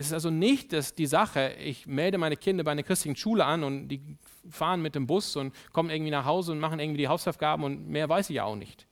Es 0.00 0.06
ist 0.06 0.12
also 0.14 0.30
nicht 0.30 0.72
dass 0.72 0.94
die 0.94 1.04
Sache, 1.04 1.52
ich 1.62 1.86
melde 1.86 2.16
meine 2.16 2.38
Kinder 2.38 2.64
bei 2.64 2.70
einer 2.72 2.82
christlichen 2.82 3.16
Schule 3.16 3.44
an 3.44 3.62
und 3.62 3.88
die 3.88 4.00
fahren 4.48 4.80
mit 4.80 4.94
dem 4.94 5.06
Bus 5.06 5.36
und 5.36 5.54
kommen 5.74 5.90
irgendwie 5.90 6.10
nach 6.10 6.24
Hause 6.24 6.52
und 6.52 6.58
machen 6.58 6.80
irgendwie 6.80 6.96
die 7.02 7.08
Hausaufgaben 7.08 7.64
und 7.64 7.86
mehr 7.86 8.08
weiß 8.08 8.30
ich 8.30 8.36
ja 8.36 8.44
auch 8.44 8.56
nicht. 8.56 8.86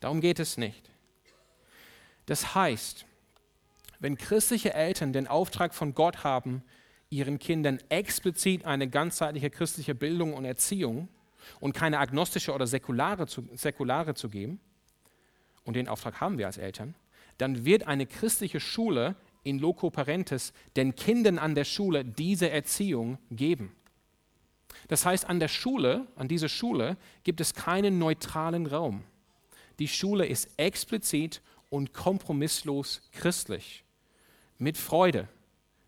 Darum 0.00 0.22
geht 0.22 0.40
es 0.40 0.56
nicht. 0.56 0.90
Das 2.24 2.54
heißt, 2.54 3.04
wenn 3.98 4.16
christliche 4.16 4.72
Eltern 4.72 5.12
den 5.12 5.26
Auftrag 5.26 5.74
von 5.74 5.92
Gott 5.92 6.24
haben, 6.24 6.62
ihren 7.10 7.38
Kindern 7.38 7.78
explizit 7.90 8.64
eine 8.64 8.88
ganzheitliche 8.88 9.50
christliche 9.50 9.94
Bildung 9.94 10.32
und 10.32 10.46
Erziehung 10.46 11.08
und 11.60 11.74
keine 11.74 11.98
agnostische 11.98 12.54
oder 12.54 12.66
säkulare 12.66 13.26
zu, 13.26 13.46
säkulare 13.52 14.14
zu 14.14 14.30
geben, 14.30 14.58
und 15.64 15.76
den 15.76 15.86
Auftrag 15.86 16.18
haben 16.22 16.38
wir 16.38 16.46
als 16.46 16.56
Eltern, 16.56 16.94
dann 17.36 17.66
wird 17.66 17.86
eine 17.86 18.06
christliche 18.06 18.58
Schule 18.58 19.16
in 19.46 19.58
loco 19.58 19.90
parentis 19.90 20.52
den 20.74 20.94
Kindern 20.96 21.38
an 21.38 21.54
der 21.54 21.64
Schule 21.64 22.04
diese 22.04 22.50
Erziehung 22.50 23.18
geben. 23.30 23.74
Das 24.88 25.06
heißt, 25.06 25.24
an 25.26 25.40
der 25.40 25.48
Schule, 25.48 26.06
an 26.16 26.28
dieser 26.28 26.48
Schule 26.48 26.96
gibt 27.24 27.40
es 27.40 27.54
keinen 27.54 27.98
neutralen 27.98 28.66
Raum. 28.66 29.04
Die 29.78 29.88
Schule 29.88 30.26
ist 30.26 30.48
explizit 30.56 31.42
und 31.70 31.92
kompromisslos 31.92 33.02
christlich. 33.12 33.84
Mit 34.58 34.76
Freude. 34.76 35.28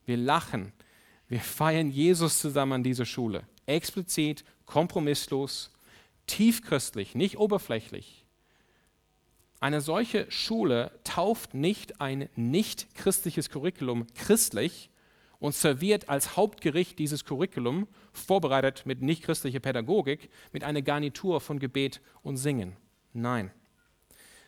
Wir 0.06 0.16
lachen. 0.16 0.72
Wir 1.28 1.40
feiern 1.40 1.90
Jesus 1.90 2.38
zusammen 2.38 2.74
an 2.74 2.82
dieser 2.82 3.04
Schule. 3.04 3.42
Explizit, 3.66 4.44
kompromisslos, 4.66 5.70
tiefchristlich, 6.26 7.14
nicht 7.14 7.38
oberflächlich. 7.38 8.24
Eine 9.60 9.80
solche 9.80 10.30
Schule 10.30 10.92
tauft 11.02 11.54
nicht 11.54 12.00
ein 12.00 12.28
nicht 12.36 12.94
christliches 12.94 13.50
Curriculum 13.50 14.06
christlich 14.14 14.90
und 15.40 15.54
serviert 15.54 16.08
als 16.08 16.36
Hauptgericht 16.36 16.98
dieses 16.98 17.24
Curriculum, 17.24 17.88
vorbereitet 18.12 18.86
mit 18.86 19.02
nicht 19.02 19.22
christlicher 19.22 19.60
Pädagogik, 19.60 20.30
mit 20.52 20.62
einer 20.62 20.82
Garnitur 20.82 21.40
von 21.40 21.58
Gebet 21.58 22.00
und 22.22 22.36
Singen. 22.36 22.76
Nein. 23.12 23.50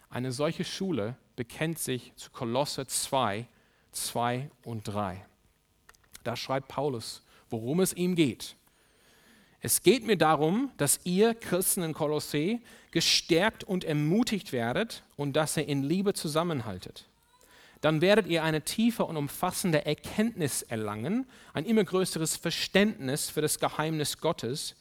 Eine 0.09 0.33
solche 0.33 0.65
Schule 0.65 1.17
bekennt 1.37 1.79
sich 1.79 2.13
zu 2.17 2.31
Kolosse 2.31 2.87
2, 2.87 3.47
2 3.93 4.51
und 4.65 4.85
3. 4.85 5.25
Da 6.25 6.37
schreibt 6.37 6.69
Paulus, 6.69 7.25
worum 7.49 7.81
es 7.81 7.93
ihm 7.93 8.15
geht. 8.15 8.57
Es 9.63 9.83
geht 9.83 10.07
mir 10.07 10.17
darum, 10.17 10.71
dass 10.79 11.01
ihr 11.05 11.35
Christen 11.35 11.83
in 11.83 11.93
Kolossee 11.93 12.61
gestärkt 12.93 13.63
und 13.63 13.85
ermutigt 13.85 14.53
werdet 14.53 15.03
und 15.17 15.35
dass 15.35 15.57
ihr 15.57 15.69
in 15.69 15.83
Liebe 15.83 16.15
zusammenhaltet. 16.15 17.07
Dann 17.81 18.01
werdet 18.01 18.27
ihr 18.27 18.43
eine 18.43 18.63
tiefe 18.63 19.05
und 19.05 19.17
umfassende 19.17 19.87
Erkenntnis 19.87 20.63
erlangen, 20.63 21.27
ein 21.55 21.65
immer 21.65 21.85
größeres 21.85 22.37
Verständnis 22.37 23.31
für 23.31 23.41
das 23.41 23.59
Geheimnis 23.59 24.19
Gottes. 24.19 24.77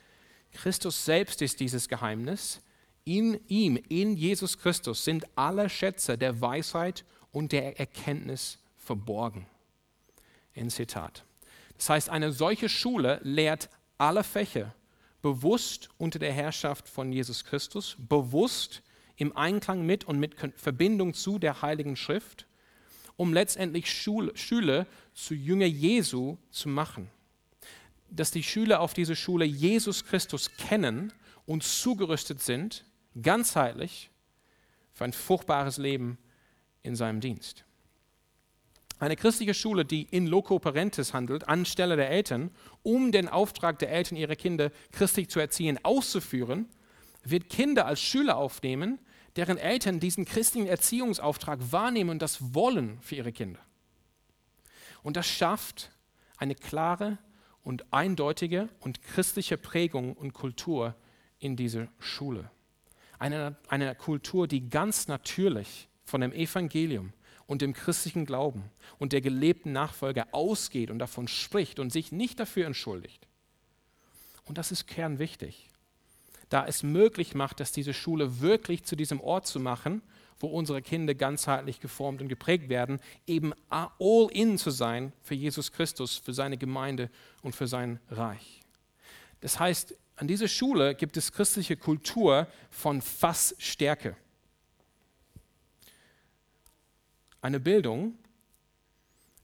Christus 0.53 1.05
selbst 1.05 1.41
ist 1.41 1.59
dieses 1.59 1.87
Geheimnis. 1.87 2.61
In 3.05 3.39
ihm, 3.47 3.77
in 3.87 4.17
Jesus 4.17 4.57
Christus, 4.57 5.05
sind 5.05 5.25
alle 5.35 5.69
Schätze 5.69 6.17
der 6.17 6.41
Weisheit 6.41 7.05
und 7.31 7.51
der 7.51 7.79
Erkenntnis 7.79 8.59
verborgen. 8.77 9.45
Ein 10.55 10.69
Zitat. 10.69 11.23
Das 11.77 11.89
heißt, 11.89 12.09
eine 12.09 12.33
solche 12.33 12.67
Schule 12.67 13.21
lehrt 13.23 13.69
alle 13.99 14.23
Fächer 14.23 14.73
bewusst 15.21 15.89
unter 15.97 16.17
der 16.17 16.33
Herrschaft 16.33 16.87
von 16.87 17.11
Jesus 17.11 17.43
Christus, 17.43 17.95
bewusst 17.97 18.81
im 19.17 19.35
Einklang 19.35 19.85
mit 19.85 20.05
und 20.05 20.19
mit 20.19 20.35
Verbindung 20.55 21.13
zu 21.13 21.39
der 21.39 21.61
Heiligen 21.61 21.95
Schrift, 21.95 22.47
um 23.17 23.33
letztendlich 23.33 23.91
Schüler 23.91 24.87
zu 25.13 25.35
Jünger 25.35 25.65
Jesu 25.65 26.37
zu 26.49 26.69
machen. 26.69 27.09
Dass 28.09 28.31
die 28.31 28.43
Schüler 28.43 28.79
auf 28.79 28.93
dieser 28.93 29.15
Schule 29.15 29.45
Jesus 29.45 30.05
Christus 30.05 30.49
kennen 30.55 31.11
und 31.45 31.63
zugerüstet 31.63 32.41
sind, 32.41 32.85
ganzheitlich, 33.21 34.09
für 34.93 35.03
ein 35.03 35.13
fruchtbares 35.13 35.77
Leben 35.77 36.17
in 36.81 36.95
seinem 36.95 37.19
Dienst. 37.19 37.65
Eine 38.99 39.15
christliche 39.15 39.53
Schule, 39.53 39.85
die 39.85 40.03
in 40.11 40.27
loco 40.27 40.59
parentis 40.59 41.13
handelt, 41.13 41.47
anstelle 41.47 41.95
der 41.95 42.09
Eltern, 42.09 42.51
um 42.83 43.13
den 43.13 43.29
Auftrag 43.29 43.79
der 43.79 43.91
Eltern, 43.91 44.17
ihre 44.17 44.35
Kinder 44.35 44.71
christlich 44.91 45.29
zu 45.29 45.39
erziehen, 45.39 45.79
auszuführen, 45.83 46.67
wird 47.23 47.49
Kinder 47.49 47.85
als 47.85 48.01
Schüler 48.01 48.37
aufnehmen, 48.37 48.99
deren 49.37 49.57
Eltern 49.57 50.01
diesen 50.01 50.25
christlichen 50.25 50.67
Erziehungsauftrag 50.67 51.71
wahrnehmen 51.71 52.09
und 52.09 52.21
das 52.21 52.53
wollen 52.53 52.99
für 53.01 53.15
ihre 53.15 53.31
Kinder. 53.31 53.59
Und 55.01 55.15
das 55.15 55.27
schafft 55.27 55.91
eine 56.37 56.55
klare 56.55 57.17
und 57.63 57.93
eindeutige 57.93 58.67
und 58.79 59.01
christliche 59.01 59.57
Prägung 59.57 60.13
und 60.13 60.33
Kultur 60.33 60.95
in 61.39 61.55
dieser 61.55 61.87
Schule. 61.99 62.51
Eine, 63.17 63.55
eine 63.69 63.95
Kultur, 63.95 64.47
die 64.47 64.69
ganz 64.69 65.07
natürlich 65.07 65.87
von 66.03 66.19
dem 66.21 66.33
Evangelium 66.33 67.13
und 67.49 67.61
dem 67.61 67.73
christlichen 67.73 68.25
Glauben 68.25 68.63
und 68.97 69.11
der 69.11 69.19
gelebten 69.19 69.73
Nachfolge 69.73 70.33
ausgeht 70.33 70.89
und 70.89 70.99
davon 70.99 71.27
spricht 71.27 71.79
und 71.79 71.91
sich 71.91 72.13
nicht 72.13 72.39
dafür 72.39 72.65
entschuldigt. 72.65 73.27
Und 74.45 74.57
das 74.57 74.71
ist 74.71 74.87
kernwichtig 74.87 75.69
da 76.49 76.65
es 76.65 76.83
möglich 76.83 77.35
macht, 77.35 77.59
dass 77.59 77.71
diese 77.71 77.93
Schule 77.93 78.41
wirklich 78.41 78.83
zu 78.83 78.95
diesem 78.95 79.21
Ort 79.21 79.47
zu 79.47 79.59
machen, 79.59 80.01
wo 80.39 80.47
unsere 80.47 80.81
Kinder 80.81 81.13
ganzheitlich 81.13 81.79
geformt 81.79 82.21
und 82.21 82.27
geprägt 82.27 82.69
werden, 82.69 82.99
eben 83.27 83.53
all 83.69 84.27
in 84.31 84.57
zu 84.57 84.71
sein 84.71 85.13
für 85.21 85.35
Jesus 85.35 85.71
Christus, 85.71 86.17
für 86.17 86.33
seine 86.33 86.57
Gemeinde 86.57 87.09
und 87.41 87.55
für 87.55 87.67
sein 87.67 87.99
Reich. 88.09 88.61
Das 89.41 89.59
heißt, 89.59 89.95
an 90.15 90.27
dieser 90.27 90.47
Schule 90.47 90.95
gibt 90.95 91.17
es 91.17 91.31
christliche 91.31 91.77
Kultur 91.77 92.47
von 92.69 93.01
Fassstärke. 93.01 94.15
Eine 97.41 97.59
Bildung, 97.59 98.17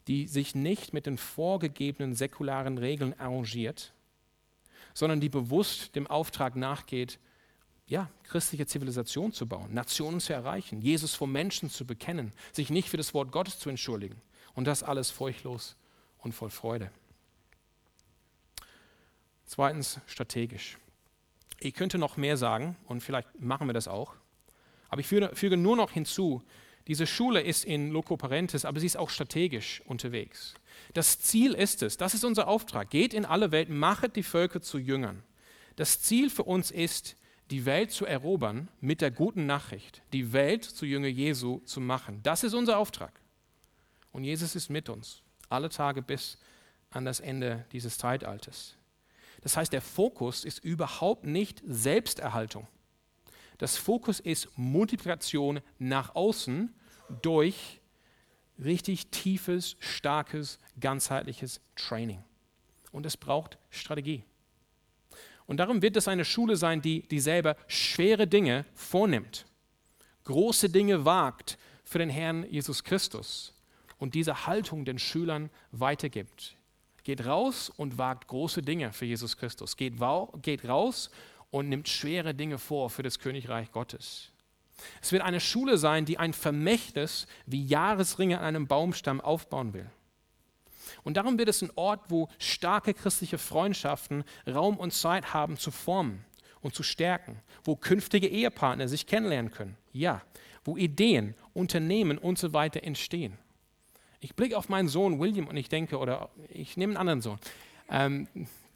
die 0.07 0.27
sich 0.27 0.55
nicht 0.55 0.93
mit 0.93 1.05
den 1.05 1.17
vorgegebenen 1.17 2.13
säkularen 2.13 2.77
Regeln 2.77 3.17
arrangiert, 3.19 3.93
sondern 4.93 5.19
die 5.19 5.29
bewusst 5.29 5.95
dem 5.95 6.07
Auftrag 6.07 6.55
nachgeht, 6.55 7.19
ja, 7.87 8.09
christliche 8.23 8.65
Zivilisation 8.65 9.31
zu 9.31 9.47
bauen, 9.47 9.73
Nationen 9.73 10.19
zu 10.19 10.33
erreichen, 10.33 10.81
Jesus 10.81 11.13
vor 11.13 11.27
Menschen 11.27 11.69
zu 11.69 11.85
bekennen, 11.85 12.33
sich 12.51 12.69
nicht 12.69 12.89
für 12.89 12.97
das 12.97 13.13
Wort 13.13 13.31
Gottes 13.31 13.59
zu 13.59 13.69
entschuldigen 13.69 14.21
und 14.55 14.65
das 14.65 14.83
alles 14.83 15.11
furchtlos 15.11 15.75
und 16.19 16.33
voll 16.33 16.49
Freude. 16.49 16.91
Zweitens 19.45 19.99
strategisch. 20.07 20.79
Ich 21.59 21.73
könnte 21.73 21.97
noch 21.97 22.17
mehr 22.17 22.37
sagen 22.37 22.75
und 22.85 23.01
vielleicht 23.01 23.39
machen 23.39 23.67
wir 23.67 23.73
das 23.73 23.87
auch, 23.87 24.15
aber 24.89 25.01
ich 25.01 25.07
füge, 25.07 25.29
füge 25.35 25.57
nur 25.57 25.75
noch 25.75 25.91
hinzu, 25.91 26.41
diese 26.87 27.07
Schule 27.07 27.41
ist 27.41 27.65
in 27.65 27.89
Loco 27.89 28.15
Parentis, 28.15 28.65
aber 28.65 28.79
sie 28.79 28.85
ist 28.85 28.97
auch 28.97 29.09
strategisch 29.09 29.81
unterwegs. 29.85 30.53
Das 30.93 31.19
Ziel 31.19 31.53
ist 31.53 31.81
es, 31.81 31.97
das 31.97 32.13
ist 32.13 32.23
unser 32.23 32.47
Auftrag, 32.47 32.89
geht 32.89 33.13
in 33.13 33.25
alle 33.25 33.51
Welt, 33.51 33.69
machet 33.69 34.15
die 34.15 34.23
Völker 34.23 34.61
zu 34.61 34.77
Jüngern. 34.77 35.23
Das 35.75 36.01
Ziel 36.01 36.29
für 36.29 36.43
uns 36.43 36.71
ist, 36.71 37.17
die 37.51 37.65
Welt 37.65 37.91
zu 37.91 38.05
erobern 38.05 38.69
mit 38.81 39.01
der 39.01 39.11
guten 39.11 39.45
Nachricht, 39.45 40.01
die 40.13 40.33
Welt 40.33 40.63
zu 40.63 40.85
Jünger 40.85 41.07
Jesu 41.07 41.59
zu 41.65 41.79
machen. 41.79 42.21
Das 42.23 42.43
ist 42.43 42.53
unser 42.53 42.77
Auftrag. 42.77 43.19
Und 44.11 44.23
Jesus 44.23 44.55
ist 44.55 44.69
mit 44.69 44.89
uns, 44.89 45.21
alle 45.49 45.69
Tage 45.69 46.01
bis 46.01 46.37
an 46.89 47.05
das 47.05 47.19
Ende 47.19 47.65
dieses 47.71 47.97
Zeitalters. 47.97 48.75
Das 49.41 49.57
heißt, 49.57 49.73
der 49.73 49.81
Fokus 49.81 50.45
ist 50.45 50.63
überhaupt 50.63 51.25
nicht 51.25 51.61
Selbsterhaltung. 51.67 52.67
Das 53.57 53.77
Fokus 53.77 54.19
ist 54.19 54.49
Multiplikation 54.57 55.61
nach 55.79 56.15
außen 56.15 56.73
durch 57.21 57.79
richtig 58.63 59.07
tiefes, 59.07 59.75
starkes, 59.79 60.59
ganzheitliches 60.79 61.61
Training. 61.75 62.23
Und 62.91 63.05
es 63.05 63.17
braucht 63.17 63.57
Strategie. 63.69 64.23
Und 65.47 65.57
darum 65.57 65.81
wird 65.81 65.95
es 65.95 66.07
eine 66.07 66.25
Schule 66.25 66.55
sein, 66.55 66.81
die, 66.81 67.01
die 67.07 67.19
selber 67.19 67.55
schwere 67.67 68.27
Dinge 68.27 68.65
vornimmt, 68.73 69.45
große 70.23 70.69
Dinge 70.69 71.05
wagt 71.05 71.57
für 71.83 71.99
den 71.99 72.09
Herrn 72.09 72.49
Jesus 72.49 72.83
Christus 72.83 73.53
und 73.97 74.15
diese 74.15 74.47
Haltung 74.47 74.85
den 74.85 74.97
Schülern 74.97 75.49
weitergibt. 75.71 76.55
Geht 77.03 77.27
raus 77.27 77.71
und 77.77 77.99
wagt 77.99 78.27
große 78.27 78.63
Dinge 78.63 78.91
für 78.91 79.05
Jesus 79.05 79.37
Christus. 79.37 79.77
Geht, 79.77 79.93
geht 80.41 80.67
raus 80.67 81.11
und 81.51 81.69
nimmt 81.69 81.87
schwere 81.87 82.33
Dinge 82.33 82.57
vor 82.57 82.89
für 82.89 83.03
das 83.03 83.19
Königreich 83.19 83.71
Gottes. 83.71 84.31
Es 85.01 85.11
wird 85.11 85.23
eine 85.23 85.39
Schule 85.39 85.77
sein, 85.77 86.05
die 86.05 86.17
ein 86.17 86.33
Vermächtnis 86.33 87.27
wie 87.45 87.65
Jahresringe 87.65 88.39
an 88.39 88.45
einem 88.45 88.67
Baumstamm 88.67 89.21
aufbauen 89.21 89.73
will. 89.73 89.89
Und 91.03 91.17
darum 91.17 91.37
wird 91.37 91.49
es 91.49 91.61
ein 91.61 91.71
Ort, 91.75 92.01
wo 92.09 92.29
starke 92.37 92.93
christliche 92.93 93.37
Freundschaften 93.37 94.23
Raum 94.47 94.77
und 94.77 94.91
Zeit 94.91 95.33
haben 95.33 95.57
zu 95.57 95.71
formen 95.71 96.25
und 96.61 96.75
zu 96.75 96.83
stärken, 96.83 97.41
wo 97.63 97.75
künftige 97.75 98.27
Ehepartner 98.27 98.87
sich 98.87 99.07
kennenlernen 99.07 99.51
können. 99.51 99.77
Ja, 99.93 100.21
wo 100.63 100.77
Ideen, 100.77 101.35
Unternehmen 101.53 102.17
und 102.17 102.39
so 102.39 102.53
weiter 102.53 102.83
entstehen. 102.83 103.37
Ich 104.19 104.35
blicke 104.35 104.57
auf 104.57 104.69
meinen 104.69 104.87
Sohn 104.87 105.19
William 105.19 105.47
und 105.47 105.57
ich 105.57 105.69
denke, 105.69 105.99
oder 105.99 106.29
ich 106.49 106.77
nehme 106.77 106.91
einen 106.91 106.97
anderen 106.97 107.21
Sohn, 107.21 107.39
ähm, 107.89 108.27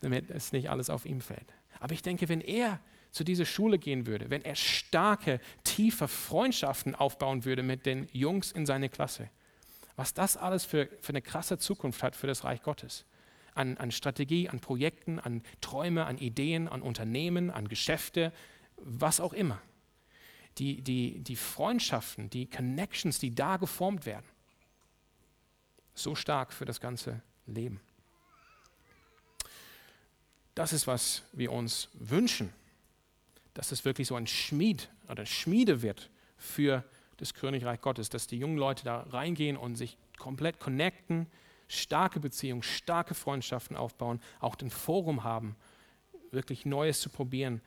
damit 0.01 0.29
es 0.29 0.51
nicht 0.51 0.69
alles 0.69 0.89
auf 0.89 1.05
ihm 1.05 1.21
fällt. 1.21 1.47
Aber 1.80 1.94
ich 1.94 2.02
denke, 2.02 2.30
wenn 2.30 2.42
er 2.42 2.80
zu 3.12 3.24
dieser 3.24 3.46
Schule 3.46 3.80
gehen 3.80 4.06
würde, 4.06 4.30
wenn 4.30 4.44
er 4.44 4.56
starke, 4.56 5.39
tiefe 5.63 6.08
Freundschaften 6.08 6.96
aufbauen 6.96 7.46
würde 7.46 7.63
mit 7.63 7.86
den 7.86 8.08
Jungs 8.12 8.52
in 8.52 8.65
seiner 8.65 8.89
Klasse, 8.89 9.30
was 9.96 10.13
das 10.13 10.38
alles 10.38 10.65
für, 10.65 10.88
für 11.02 11.10
eine 11.10 11.22
krasse 11.22 11.58
Zukunft 11.58 12.04
hat 12.04 12.15
für 12.15 12.28
das 12.28 12.44
Reich 12.44 12.62
Gottes. 12.62 13.06
An, 13.56 13.78
an 13.78 13.92
Strategie, 13.92 14.48
an 14.48 14.60
Projekten, 14.60 15.20
an 15.20 15.42
Träume, 15.60 16.06
an 16.06 16.18
Ideen, 16.18 16.68
an 16.68 16.82
Unternehmen, 16.82 17.50
an 17.50 17.68
Geschäfte, 17.68 18.32
was 18.78 19.20
auch 19.20 19.34
immer. 19.34 19.60
Die, 20.58 20.82
die, 20.82 21.20
die 21.20 21.36
Freundschaften, 21.36 22.30
die 22.30 22.50
Connections, 22.50 23.20
die 23.20 23.34
da 23.34 23.58
geformt 23.58 24.06
werden, 24.06 24.26
so 25.94 26.15
stark 26.15 26.54
für 26.54 26.65
das 26.65 26.80
ganze 26.80 27.22
Leben. 27.46 27.82
Das 30.60 30.74
ist, 30.74 30.88
was 30.88 31.24
wir 31.32 31.52
uns 31.52 31.88
wünschen 31.93 32.54
dass 33.60 33.74
es 33.74 33.84
wirklich 33.84 34.08
so 34.08 34.15
ein 34.15 34.26
Schmied 34.26 34.89
oder 35.10 35.26
Schmiede 35.26 35.82
wird 35.82 36.10
für 36.38 36.86
das 37.17 37.34
Königreich 37.34 37.82
Gottes, 37.82 38.10
dass 38.10 38.26
die 38.26 38.38
jungen 38.38 38.58
Leute 38.58 38.86
da 38.86 39.02
reingehen 39.02 39.58
und 39.58 39.76
sich 39.76 39.98
komplett 40.17 40.62
connecten, 40.62 41.28
starke 41.67 42.22
Beziehungen, 42.22 42.63
starke 42.63 43.15
Freundschaften 43.15 43.76
aufbauen, 43.76 44.22
auch 44.39 44.56
den 44.56 44.69
Forum 44.69 45.26
haben, 45.26 45.58
wirklich 46.32 46.65
Neues 46.65 47.02
zu 47.02 47.10
probieren, 47.10 47.62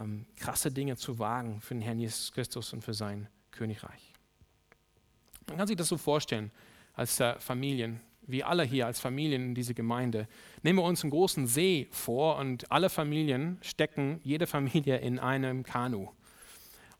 ähm, 0.00 0.26
krasse 0.34 0.72
Dinge 0.72 0.96
zu 0.96 1.20
wagen 1.20 1.60
für 1.60 1.74
den 1.74 1.82
Herrn 1.82 2.00
Jesus 2.00 2.32
Christus 2.32 2.72
und 2.72 2.82
für 2.82 2.94
sein 2.94 3.28
Königreich. 3.52 4.12
Man 5.46 5.58
kann 5.58 5.68
sich 5.68 5.76
das 5.76 5.86
so 5.86 5.96
vorstellen 5.96 6.50
als 6.94 7.20
äh, 7.20 7.38
Familien 7.38 8.00
wir 8.26 8.48
alle 8.48 8.64
hier 8.64 8.86
als 8.86 9.00
Familien 9.00 9.42
in 9.42 9.54
diese 9.54 9.74
Gemeinde, 9.74 10.28
nehmen 10.62 10.78
wir 10.78 10.84
uns 10.84 11.02
einen 11.02 11.10
großen 11.10 11.46
See 11.46 11.88
vor 11.90 12.36
und 12.38 12.70
alle 12.70 12.90
Familien 12.90 13.58
stecken, 13.62 14.20
jede 14.22 14.46
Familie 14.46 14.98
in 14.98 15.18
einem 15.18 15.62
Kanu. 15.62 16.08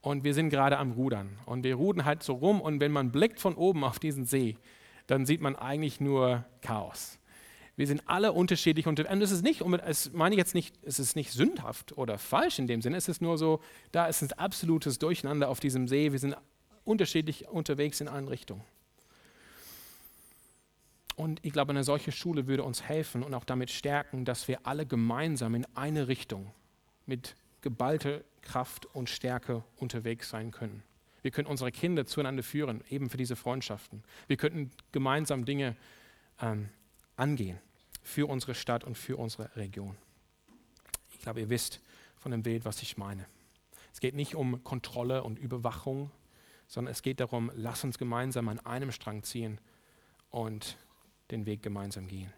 Und 0.00 0.24
wir 0.24 0.34
sind 0.34 0.50
gerade 0.50 0.78
am 0.78 0.92
Rudern. 0.92 1.38
Und 1.46 1.64
wir 1.64 1.74
rudern 1.74 2.04
halt 2.04 2.22
so 2.22 2.34
rum 2.34 2.60
und 2.60 2.80
wenn 2.80 2.92
man 2.92 3.10
blickt 3.10 3.40
von 3.40 3.54
oben 3.54 3.82
auf 3.82 3.98
diesen 3.98 4.24
See, 4.24 4.56
dann 5.06 5.26
sieht 5.26 5.40
man 5.40 5.56
eigentlich 5.56 6.00
nur 6.00 6.44
Chaos. 6.62 7.18
Wir 7.76 7.86
sind 7.86 8.02
alle 8.06 8.32
unterschiedlich 8.32 8.86
und 8.86 8.98
es 8.98 9.30
ist 9.30 9.42
nicht, 9.42 9.62
es 9.84 10.12
meine 10.12 10.34
ich 10.34 10.38
jetzt 10.38 10.54
nicht, 10.54 10.74
es 10.82 10.98
ist 10.98 11.14
nicht 11.14 11.30
sündhaft 11.32 11.98
oder 11.98 12.16
falsch 12.16 12.58
in 12.58 12.66
dem 12.66 12.80
Sinne, 12.80 12.96
es 12.96 13.06
ist 13.06 13.20
nur 13.20 13.36
so, 13.36 13.60
da 13.92 14.06
ist 14.06 14.22
ein 14.22 14.33
absolutes 14.33 14.98
Durcheinander 14.98 15.50
auf 15.50 15.60
diesem 15.60 15.87
See, 15.87 16.10
wir 16.10 16.18
sind 16.18 16.37
unterschiedlich 16.85 17.48
unterwegs 17.48 18.00
in 18.00 18.08
allen 18.08 18.29
Richtungen. 18.29 18.62
Und 21.17 21.44
ich 21.44 21.52
glaube, 21.52 21.71
eine 21.71 21.83
solche 21.83 22.12
Schule 22.12 22.46
würde 22.46 22.62
uns 22.62 22.83
helfen 22.83 23.23
und 23.23 23.33
auch 23.35 23.44
damit 23.44 23.71
stärken, 23.71 24.25
dass 24.27 24.48
wir 24.48 24.67
alle 24.67 24.87
gemeinsam 24.87 25.54
in 25.54 25.67
eine 25.75 26.08
Richtung 26.08 26.52
mit 27.06 27.35
geballter 27.62 28.21
Kraft 28.42 28.87
und 28.94 29.08
Stärke 29.08 29.64
unterwegs 29.77 30.29
sein 30.29 30.50
können. 30.50 30.83
Wir 31.23 31.31
können 31.31 31.48
unsere 31.48 31.73
Kinder 31.73 32.06
zueinander 32.06 32.42
führen, 32.42 32.85
eben 32.90 33.10
für 33.10 33.17
diese 33.17 33.35
Freundschaften. 33.35 34.04
Wir 34.29 34.37
könnten 34.37 34.71
gemeinsam 34.92 35.44
Dinge 35.44 35.75
ähm, 36.40 36.69
angehen 37.17 37.58
für 38.02 38.29
unsere 38.29 38.54
Stadt 38.54 38.85
und 38.85 38.96
für 38.96 39.17
unsere 39.17 39.56
Region. 39.56 39.96
Ich 41.10 41.21
glaube, 41.21 41.40
ihr 41.40 41.48
wisst 41.48 41.81
von 42.17 42.31
dem 42.31 42.42
Bild, 42.42 42.64
was 42.64 42.83
ich 42.83 42.98
meine. 42.98 43.27
Es 43.92 44.00
geht 44.00 44.14
nicht 44.14 44.35
um 44.35 44.62
Kontrolle 44.62 45.25
und 45.25 45.38
Überwachung, 45.38 46.10
sondern 46.69 46.92
es 46.92 47.02
geht 47.02 47.21
darum, 47.21 47.50
lass 47.54 47.83
uns 47.83 47.98
gemeinsam 47.98 48.48
an 48.48 48.60
einem 48.60 48.92
Strang 48.92 49.23
ziehen 49.23 49.58
und 50.31 50.77
den 51.31 51.46
Weg 51.46 51.62
gemeinsam 51.62 52.06
gehen. 52.06 52.33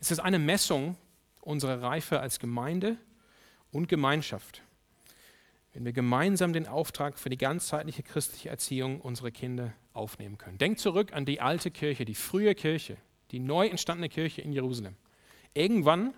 Es 0.00 0.10
ist 0.10 0.18
eine 0.18 0.38
Messung 0.38 0.96
unserer 1.40 1.82
Reife 1.82 2.20
als 2.20 2.38
Gemeinde 2.38 2.96
und 3.72 3.88
Gemeinschaft, 3.88 4.62
wenn 5.72 5.84
wir 5.84 5.92
gemeinsam 5.92 6.52
den 6.52 6.66
Auftrag 6.66 7.18
für 7.18 7.30
die 7.30 7.38
ganzheitliche 7.38 8.02
christliche 8.02 8.48
Erziehung 8.48 9.00
unserer 9.00 9.30
Kinder 9.30 9.72
aufnehmen 9.92 10.38
können. 10.38 10.58
Denkt 10.58 10.80
zurück 10.80 11.12
an 11.12 11.24
die 11.24 11.40
alte 11.40 11.70
Kirche, 11.70 12.04
die 12.04 12.14
frühe 12.14 12.54
Kirche, 12.54 12.96
die 13.30 13.40
neu 13.40 13.66
entstandene 13.66 14.08
Kirche 14.08 14.42
in 14.42 14.52
Jerusalem. 14.52 14.94
Irgendwann, 15.54 16.14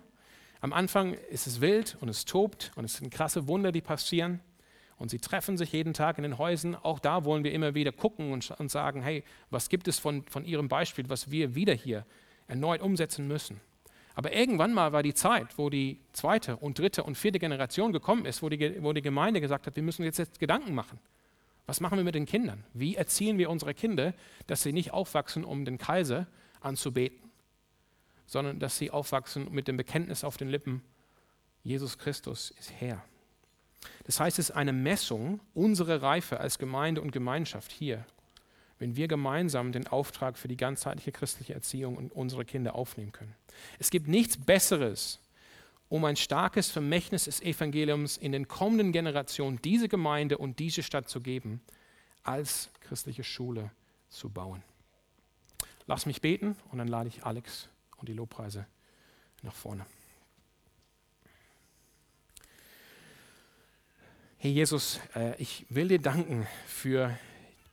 am 0.61 0.73
Anfang 0.73 1.13
ist 1.13 1.47
es 1.47 1.61
wild 1.61 1.97
und 2.01 2.09
es 2.09 2.25
tobt 2.25 2.71
und 2.75 2.85
es 2.85 2.95
sind 2.95 3.11
krasse 3.11 3.47
Wunder, 3.47 3.71
die 3.71 3.81
passieren 3.81 4.39
und 4.97 5.09
sie 5.09 5.19
treffen 5.19 5.57
sich 5.57 5.71
jeden 5.71 5.93
Tag 5.93 6.17
in 6.17 6.23
den 6.23 6.37
Häusern. 6.37 6.75
Auch 6.75 6.99
da 6.99 7.23
wollen 7.23 7.43
wir 7.43 7.51
immer 7.51 7.75
wieder 7.75 7.91
gucken 7.91 8.31
und, 8.31 8.51
und 8.51 8.71
sagen, 8.71 9.01
hey, 9.01 9.23
was 9.49 9.69
gibt 9.69 9.87
es 9.87 9.99
von, 9.99 10.23
von 10.23 10.43
ihrem 10.43 10.67
Beispiel, 10.67 11.09
was 11.09 11.29
wir 11.29 11.55
wieder 11.55 11.73
hier 11.73 12.05
erneut 12.47 12.81
umsetzen 12.81 13.27
müssen. 13.27 13.61
Aber 14.15 14.33
irgendwann 14.33 14.73
mal 14.73 14.93
war 14.93 15.03
die 15.03 15.13
Zeit, 15.13 15.59
wo 15.59 15.69
die 15.69 15.99
zweite 16.11 16.57
und 16.57 16.79
dritte 16.79 17.03
und 17.03 17.15
vierte 17.15 17.37
Generation 17.37 17.91
gekommen 17.91 18.25
ist, 18.25 18.41
wo 18.41 18.49
die, 18.49 18.81
wo 18.81 18.91
die 18.91 19.03
Gemeinde 19.03 19.41
gesagt 19.41 19.67
hat, 19.67 19.75
wir 19.75 19.83
müssen 19.83 20.03
jetzt, 20.03 20.17
jetzt 20.17 20.39
Gedanken 20.39 20.73
machen. 20.73 20.97
Was 21.67 21.81
machen 21.81 21.97
wir 21.97 22.03
mit 22.03 22.15
den 22.15 22.25
Kindern? 22.25 22.63
Wie 22.73 22.95
erziehen 22.95 23.37
wir 23.37 23.51
unsere 23.51 23.75
Kinder, 23.75 24.15
dass 24.47 24.63
sie 24.63 24.73
nicht 24.73 24.91
aufwachsen, 24.91 25.43
um 25.43 25.65
den 25.65 25.77
Kaiser 25.77 26.25
anzubeten, 26.61 27.29
sondern 28.25 28.59
dass 28.59 28.77
sie 28.77 28.89
aufwachsen 28.89 29.51
mit 29.51 29.67
dem 29.67 29.77
Bekenntnis 29.77 30.23
auf 30.23 30.37
den 30.37 30.49
Lippen, 30.49 30.81
Jesus 31.63 31.99
Christus 31.99 32.51
ist 32.57 32.71
Herr. 32.79 33.03
Das 34.05 34.19
heißt, 34.19 34.39
es 34.39 34.49
ist 34.49 34.55
eine 34.55 34.73
Messung 34.73 35.39
unserer 35.53 36.01
Reife 36.01 36.39
als 36.39 36.59
Gemeinde 36.59 37.01
und 37.01 37.11
Gemeinschaft 37.11 37.71
hier, 37.71 38.05
wenn 38.79 38.95
wir 38.95 39.07
gemeinsam 39.07 39.71
den 39.71 39.87
Auftrag 39.87 40.37
für 40.37 40.47
die 40.47 40.57
ganzheitliche 40.57 41.11
christliche 41.11 41.53
Erziehung 41.53 41.97
und 41.97 42.11
unsere 42.11 42.45
Kinder 42.45 42.75
aufnehmen 42.75 43.11
können. 43.11 43.35
Es 43.79 43.89
gibt 43.89 44.07
nichts 44.07 44.37
Besseres, 44.37 45.19
um 45.89 46.05
ein 46.05 46.15
starkes 46.15 46.69
Vermächtnis 46.69 47.25
des 47.25 47.41
Evangeliums 47.41 48.17
in 48.17 48.31
den 48.31 48.47
kommenden 48.47 48.91
Generationen 48.91 49.61
diese 49.61 49.87
Gemeinde 49.87 50.37
und 50.37 50.59
diese 50.59 50.83
Stadt 50.83 51.09
zu 51.09 51.21
geben, 51.21 51.61
als 52.23 52.69
christliche 52.81 53.23
Schule 53.23 53.71
zu 54.09 54.29
bauen. 54.29 54.63
Lass 55.85 56.05
mich 56.05 56.21
beten 56.21 56.57
und 56.71 56.77
dann 56.77 56.87
lade 56.87 57.07
ich 57.07 57.25
Alex 57.25 57.69
und 57.97 58.09
die 58.09 58.13
Lobpreise 58.13 58.67
nach 59.41 59.55
vorne. 59.55 59.85
Herr 64.39 64.51
Jesus, 64.51 64.99
äh, 65.15 65.35
ich 65.41 65.65
will 65.69 65.87
dir 65.87 65.97
danken 65.97 66.45
für 66.67 67.17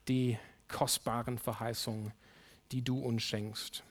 die 0.08 0.38
kostbaren 0.66 1.36
Verheißungen, 1.36 2.10
die 2.72 2.80
du 2.80 2.98
uns 3.00 3.22
schenkst. 3.22 3.84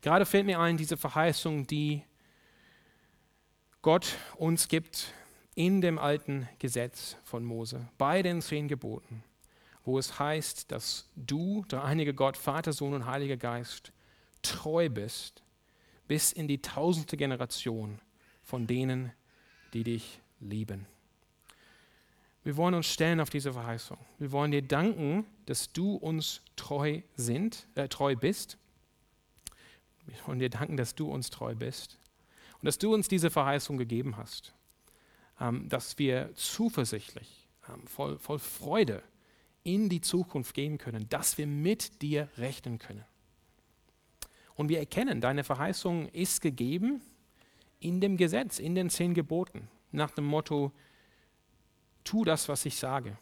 Gerade 0.00 0.24
fällt 0.24 0.46
mir 0.46 0.58
ein, 0.58 0.78
diese 0.78 0.96
Verheißung, 0.96 1.66
die 1.66 2.02
Gott 3.82 4.16
uns 4.36 4.68
gibt 4.68 5.12
in 5.54 5.82
dem 5.82 5.98
alten 5.98 6.48
Gesetz 6.58 7.18
von 7.24 7.44
Mose, 7.44 7.86
bei 7.98 8.22
den 8.22 8.40
zehn 8.40 8.66
Geboten, 8.66 9.22
wo 9.84 9.98
es 9.98 10.18
heißt, 10.18 10.72
dass 10.72 11.10
du, 11.14 11.66
der 11.70 11.84
einige 11.84 12.14
Gott, 12.14 12.38
Vater, 12.38 12.72
Sohn 12.72 12.94
und 12.94 13.04
Heiliger 13.04 13.36
Geist, 13.36 13.92
treu 14.40 14.88
bist 14.88 15.42
bis 16.08 16.32
in 16.32 16.48
die 16.48 16.62
tausendste 16.62 17.18
Generation 17.18 18.00
von 18.42 18.66
denen, 18.66 19.12
die 19.74 19.84
dich 19.84 20.22
lieben. 20.40 20.86
Wir 22.42 22.56
wollen 22.56 22.74
uns 22.74 22.86
stellen 22.86 23.20
auf 23.20 23.28
diese 23.28 23.52
Verheißung. 23.52 23.98
Wir 24.18 24.32
wollen 24.32 24.50
dir 24.50 24.62
danken, 24.62 25.26
dass 25.46 25.72
du 25.72 25.96
uns 25.96 26.40
treu 26.56 27.02
sind, 27.16 27.66
äh, 27.74 27.88
treu 27.88 28.16
bist. 28.16 28.56
Wir 30.06 30.16
wollen 30.26 30.38
dir 30.38 30.48
danken, 30.48 30.76
dass 30.76 30.94
du 30.94 31.10
uns 31.10 31.28
treu 31.30 31.54
bist 31.54 31.98
und 32.60 32.66
dass 32.66 32.78
du 32.78 32.94
uns 32.94 33.08
diese 33.08 33.30
Verheißung 33.30 33.76
gegeben 33.76 34.16
hast, 34.16 34.54
ähm, 35.38 35.68
dass 35.68 35.98
wir 35.98 36.34
zuversichtlich, 36.34 37.46
ähm, 37.68 37.86
voll, 37.86 38.18
voll 38.18 38.38
Freude 38.38 39.02
in 39.62 39.90
die 39.90 40.00
Zukunft 40.00 40.54
gehen 40.54 40.78
können, 40.78 41.08
dass 41.10 41.36
wir 41.36 41.46
mit 41.46 42.00
dir 42.00 42.28
rechnen 42.38 42.78
können. 42.78 43.04
Und 44.54 44.70
wir 44.70 44.78
erkennen, 44.78 45.20
deine 45.20 45.44
Verheißung 45.44 46.08
ist 46.08 46.40
gegeben 46.40 47.02
in 47.80 48.00
dem 48.00 48.16
Gesetz, 48.16 48.58
in 48.58 48.74
den 48.74 48.88
zehn 48.90 49.14
Geboten, 49.14 49.68
nach 49.92 50.10
dem 50.10 50.24
Motto, 50.24 50.72
tu 52.04 52.24
das, 52.24 52.48
was 52.48 52.64
ich 52.66 52.76
sage, 52.76 53.16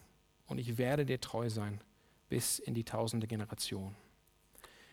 und 0.49 0.59
ich 0.59 0.79
werde 0.79 1.07
dir 1.07 1.21
treu 1.21 1.49
sein 1.49 1.81
bis 2.29 2.59
in 2.59 2.75
die 2.75 2.85
tausende 2.85 3.27
Generation. 3.27 3.95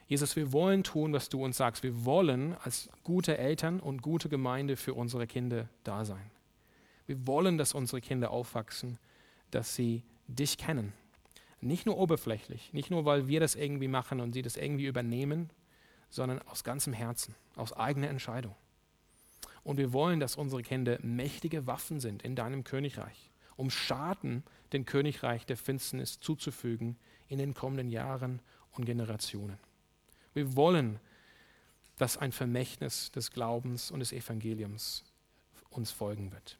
Jesus, 0.07 0.35
wir 0.35 0.53
wollen 0.53 0.83
tun, 0.83 1.13
was 1.13 1.29
du 1.29 1.43
uns 1.43 1.57
sagst. 1.57 1.81
Wir 1.81 2.05
wollen 2.05 2.55
als 2.63 2.89
gute 3.03 3.37
Eltern 3.37 3.79
und 3.79 4.03
gute 4.03 4.29
Gemeinde 4.29 4.77
für 4.77 4.93
unsere 4.93 5.25
Kinder 5.25 5.67
da 5.83 6.05
sein. 6.05 6.29
Wir 7.07 7.25
wollen, 7.25 7.57
dass 7.57 7.73
unsere 7.73 8.01
Kinder 8.01 8.29
aufwachsen, 8.29 8.99
dass 9.49 9.75
sie 9.75 10.03
dich 10.27 10.57
kennen. 10.57 10.93
Nicht 11.59 11.85
nur 11.85 11.97
oberflächlich, 11.97 12.71
nicht 12.73 12.91
nur, 12.91 13.05
weil 13.05 13.27
wir 13.27 13.39
das 13.39 13.55
irgendwie 13.55 13.87
machen 13.87 14.19
und 14.19 14.33
sie 14.33 14.43
das 14.43 14.57
irgendwie 14.57 14.85
übernehmen, 14.85 15.49
sondern 16.09 16.39
aus 16.43 16.63
ganzem 16.63 16.93
Herzen, 16.93 17.33
aus 17.55 17.73
eigener 17.73 18.09
Entscheidung. 18.09 18.55
Und 19.63 19.77
wir 19.77 19.91
wollen, 19.91 20.19
dass 20.19 20.35
unsere 20.35 20.61
Kinder 20.61 20.99
mächtige 21.01 21.65
Waffen 21.65 21.99
sind 21.99 22.21
in 22.21 22.35
deinem 22.35 22.63
Königreich 22.63 23.31
um 23.55 23.69
Schaden 23.69 24.43
dem 24.73 24.85
Königreich 24.85 25.45
der 25.45 25.57
Finsternis 25.57 26.19
zuzufügen 26.19 26.97
in 27.27 27.37
den 27.37 27.53
kommenden 27.53 27.89
Jahren 27.89 28.41
und 28.73 28.85
Generationen. 28.85 29.57
Wir 30.33 30.55
wollen, 30.55 30.99
dass 31.97 32.17
ein 32.17 32.31
Vermächtnis 32.31 33.11
des 33.11 33.31
Glaubens 33.31 33.89
und 33.89 33.99
des 33.99 34.11
Evangeliums 34.11 35.05
uns 35.69 35.91
folgen 35.91 36.31
wird. 36.31 36.57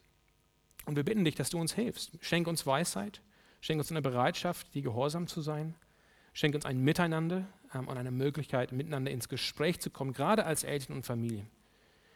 Und 0.85 0.95
wir 0.95 1.03
bitten 1.03 1.25
dich, 1.25 1.35
dass 1.35 1.49
du 1.49 1.59
uns 1.59 1.73
hilfst. 1.73 2.11
Schenk 2.21 2.47
uns 2.47 2.65
Weisheit, 2.65 3.21
schenk 3.59 3.79
uns 3.79 3.91
eine 3.91 4.01
Bereitschaft, 4.01 4.73
die 4.73 4.81
gehorsam 4.81 5.27
zu 5.27 5.41
sein. 5.41 5.75
Schenk 6.31 6.55
uns 6.55 6.65
ein 6.65 6.79
Miteinander 6.79 7.47
ähm, 7.73 7.87
und 7.87 7.97
eine 7.97 8.11
Möglichkeit, 8.11 8.71
miteinander 8.71 9.11
ins 9.11 9.29
Gespräch 9.29 9.79
zu 9.79 9.89
kommen, 9.89 10.13
gerade 10.13 10.45
als 10.45 10.63
Eltern 10.63 10.95
und 10.97 11.05
Familien, 11.05 11.49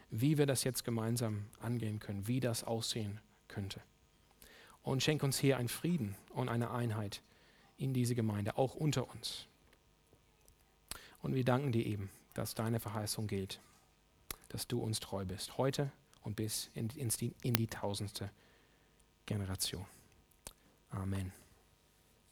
wie 0.10 0.38
wir 0.38 0.46
das 0.46 0.64
jetzt 0.64 0.84
gemeinsam 0.84 1.46
angehen 1.60 2.00
können, 2.00 2.28
wie 2.28 2.40
das 2.40 2.64
aussehen 2.64 3.20
könnte 3.48 3.82
und 4.84 5.04
schenk 5.04 5.24
uns 5.24 5.40
hier 5.40 5.58
einen 5.58 5.70
Frieden 5.70 6.16
und 6.34 6.50
eine 6.50 6.72
Einheit 6.72 7.22
in 7.78 7.94
diese 7.94 8.16
Gemeinde, 8.16 8.58
auch 8.58 8.76
unter 8.76 9.10
uns. 9.10 9.48
Und 11.22 11.36
wir 11.36 11.44
danken 11.44 11.72
dir 11.72 11.86
eben, 11.86 12.10
dass 12.34 12.56
deine 12.56 12.80
Verheißung 12.80 13.28
gilt, 13.28 13.60
dass 14.50 14.68
du 14.68 14.82
uns 14.82 15.00
treu 15.00 15.26
bist, 15.26 15.58
heute 15.58 15.92
und 16.24 16.36
bis 16.36 16.70
in, 16.74 16.90
in, 16.96 17.10
in 17.42 17.54
die 17.54 17.68
tausendste 17.68 18.30
Generation. 19.26 19.86
Amen. 20.92 21.39